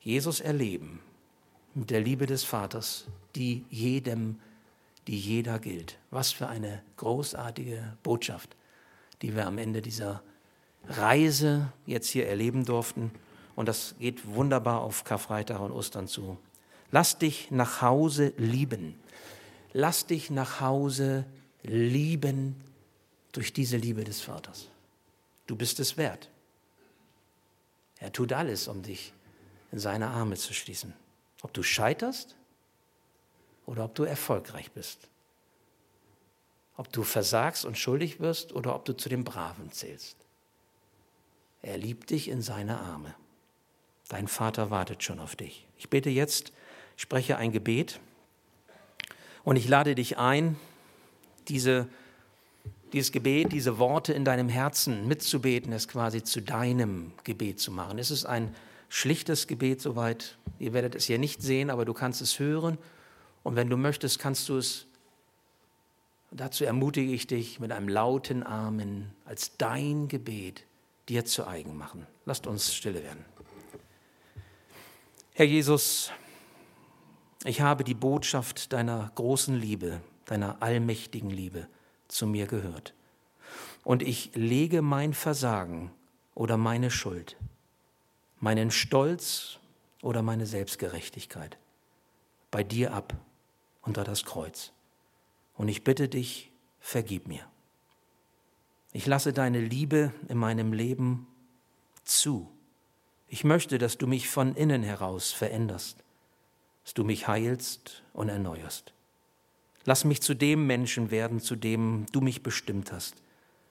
Jesus 0.00 0.40
erleben 0.40 1.00
mit 1.76 1.90
der 1.90 2.00
Liebe 2.00 2.26
des 2.26 2.42
Vaters, 2.42 3.06
die 3.34 3.64
jedem 3.70 4.40
die 5.06 5.18
jeder 5.18 5.58
gilt. 5.58 5.98
Was 6.10 6.32
für 6.32 6.48
eine 6.48 6.82
großartige 6.96 7.96
Botschaft, 8.02 8.56
die 9.22 9.34
wir 9.34 9.46
am 9.46 9.58
Ende 9.58 9.82
dieser 9.82 10.22
Reise 10.88 11.72
jetzt 11.86 12.08
hier 12.08 12.28
erleben 12.28 12.64
durften. 12.64 13.10
Und 13.54 13.68
das 13.68 13.94
geht 13.98 14.26
wunderbar 14.26 14.80
auf 14.80 15.04
Karfreitag 15.04 15.60
und 15.60 15.72
Ostern 15.72 16.08
zu. 16.08 16.36
Lass 16.90 17.18
dich 17.18 17.50
nach 17.50 17.82
Hause 17.82 18.32
lieben. 18.36 18.98
Lass 19.72 20.06
dich 20.06 20.30
nach 20.30 20.60
Hause 20.60 21.24
lieben 21.62 22.56
durch 23.32 23.52
diese 23.52 23.76
Liebe 23.76 24.04
des 24.04 24.20
Vaters. 24.20 24.68
Du 25.46 25.56
bist 25.56 25.80
es 25.80 25.96
wert. 25.96 26.30
Er 27.98 28.12
tut 28.12 28.32
alles, 28.32 28.68
um 28.68 28.82
dich 28.82 29.12
in 29.72 29.78
seine 29.78 30.08
Arme 30.08 30.36
zu 30.36 30.52
schließen. 30.52 30.92
Ob 31.42 31.52
du 31.52 31.62
scheiterst 31.62 32.36
oder 33.66 33.84
ob 33.84 33.94
du 33.94 34.04
erfolgreich 34.04 34.70
bist. 34.72 35.08
Ob 36.76 36.92
du 36.92 37.02
versagst 37.02 37.64
und 37.64 37.78
schuldig 37.78 38.20
wirst 38.20 38.52
oder 38.52 38.74
ob 38.74 38.84
du 38.84 38.96
zu 38.96 39.08
den 39.08 39.24
Braven 39.24 39.72
zählst. 39.72 40.16
Er 41.62 41.78
liebt 41.78 42.10
dich 42.10 42.28
in 42.28 42.42
seine 42.42 42.78
Arme. 42.78 43.14
Dein 44.08 44.28
Vater 44.28 44.70
wartet 44.70 45.02
schon 45.02 45.18
auf 45.18 45.34
dich. 45.34 45.66
Ich 45.78 45.90
bete 45.90 46.10
jetzt, 46.10 46.52
spreche 46.96 47.36
ein 47.36 47.50
Gebet 47.50 47.98
und 49.42 49.56
ich 49.56 49.68
lade 49.68 49.94
dich 49.94 50.18
ein, 50.18 50.56
diese, 51.48 51.88
dieses 52.92 53.10
Gebet, 53.10 53.52
diese 53.52 53.78
Worte 53.78 54.12
in 54.12 54.24
deinem 54.24 54.48
Herzen 54.48 55.08
mitzubeten, 55.08 55.72
es 55.72 55.88
quasi 55.88 56.22
zu 56.22 56.40
deinem 56.40 57.12
Gebet 57.24 57.58
zu 57.58 57.72
machen. 57.72 57.98
Es 57.98 58.10
ist 58.10 58.26
ein 58.26 58.54
schlichtes 58.88 59.46
Gebet 59.46 59.80
soweit. 59.80 60.36
Ihr 60.58 60.72
werdet 60.72 60.94
es 60.94 61.04
hier 61.04 61.18
nicht 61.18 61.42
sehen, 61.42 61.70
aber 61.70 61.84
du 61.84 61.92
kannst 61.92 62.20
es 62.20 62.38
hören 62.38 62.78
und 63.42 63.54
wenn 63.54 63.70
du 63.70 63.76
möchtest, 63.76 64.18
kannst 64.18 64.48
du 64.48 64.56
es, 64.56 64.86
dazu 66.32 66.64
ermutige 66.64 67.12
ich 67.12 67.26
dich, 67.26 67.60
mit 67.60 67.70
einem 67.70 67.88
lauten 67.88 68.44
Amen 68.44 69.12
als 69.24 69.56
dein 69.56 70.08
Gebet 70.08 70.64
dir 71.08 71.24
zu 71.24 71.46
eigen 71.46 71.76
machen. 71.76 72.06
Lasst 72.24 72.46
uns 72.48 72.74
stille 72.74 73.04
werden. 73.04 73.24
Herr 75.34 75.46
Jesus, 75.46 76.10
ich 77.44 77.60
habe 77.60 77.84
die 77.84 77.94
Botschaft 77.94 78.72
deiner 78.72 79.12
großen 79.14 79.54
Liebe, 79.54 80.00
deiner 80.24 80.60
allmächtigen 80.60 81.30
Liebe 81.30 81.68
zu 82.08 82.26
mir 82.26 82.46
gehört. 82.46 82.94
Und 83.84 84.02
ich 84.02 84.32
lege 84.34 84.82
mein 84.82 85.14
Versagen 85.14 85.92
oder 86.34 86.56
meine 86.56 86.90
Schuld, 86.90 87.36
meinen 88.40 88.72
Stolz 88.72 89.60
oder 90.06 90.22
meine 90.22 90.46
Selbstgerechtigkeit 90.46 91.58
bei 92.52 92.62
dir 92.62 92.94
ab 92.94 93.14
unter 93.82 94.04
das 94.04 94.24
Kreuz. 94.24 94.72
Und 95.56 95.66
ich 95.66 95.82
bitte 95.82 96.08
dich, 96.08 96.52
vergib 96.78 97.26
mir. 97.26 97.44
Ich 98.92 99.04
lasse 99.06 99.32
deine 99.32 99.60
Liebe 99.60 100.12
in 100.28 100.38
meinem 100.38 100.72
Leben 100.72 101.26
zu. 102.04 102.48
Ich 103.26 103.42
möchte, 103.42 103.78
dass 103.78 103.98
du 103.98 104.06
mich 104.06 104.28
von 104.28 104.54
innen 104.54 104.84
heraus 104.84 105.32
veränderst, 105.32 106.04
dass 106.84 106.94
du 106.94 107.02
mich 107.02 107.26
heilst 107.26 108.04
und 108.12 108.28
erneuerst. 108.28 108.94
Lass 109.84 110.04
mich 110.04 110.22
zu 110.22 110.34
dem 110.34 110.68
Menschen 110.68 111.10
werden, 111.10 111.40
zu 111.40 111.56
dem 111.56 112.06
du 112.12 112.20
mich 112.20 112.44
bestimmt 112.44 112.92
hast, 112.92 113.16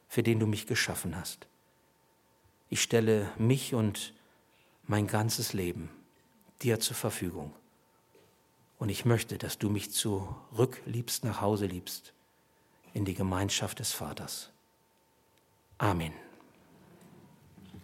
für 0.09 0.21
den 0.21 0.39
du 0.39 0.47
mich 0.47 0.67
geschaffen 0.67 1.15
hast. 1.15 1.47
Ich 2.69 2.81
stelle 2.81 3.31
mich 3.37 3.73
und 3.73 4.13
mein 4.85 5.07
ganzes 5.07 5.53
Leben 5.53 5.89
dir 6.61 6.79
zur 6.79 6.95
Verfügung. 6.95 7.53
Und 8.77 8.89
ich 8.89 9.05
möchte, 9.05 9.37
dass 9.37 9.57
du 9.57 9.69
mich 9.69 9.91
zurückliebst, 9.91 11.23
nach 11.23 11.41
Hause 11.41 11.65
liebst, 11.65 12.13
in 12.93 13.05
die 13.05 13.13
Gemeinschaft 13.13 13.79
des 13.79 13.91
Vaters. 13.91 14.51
Amen. 15.77 16.13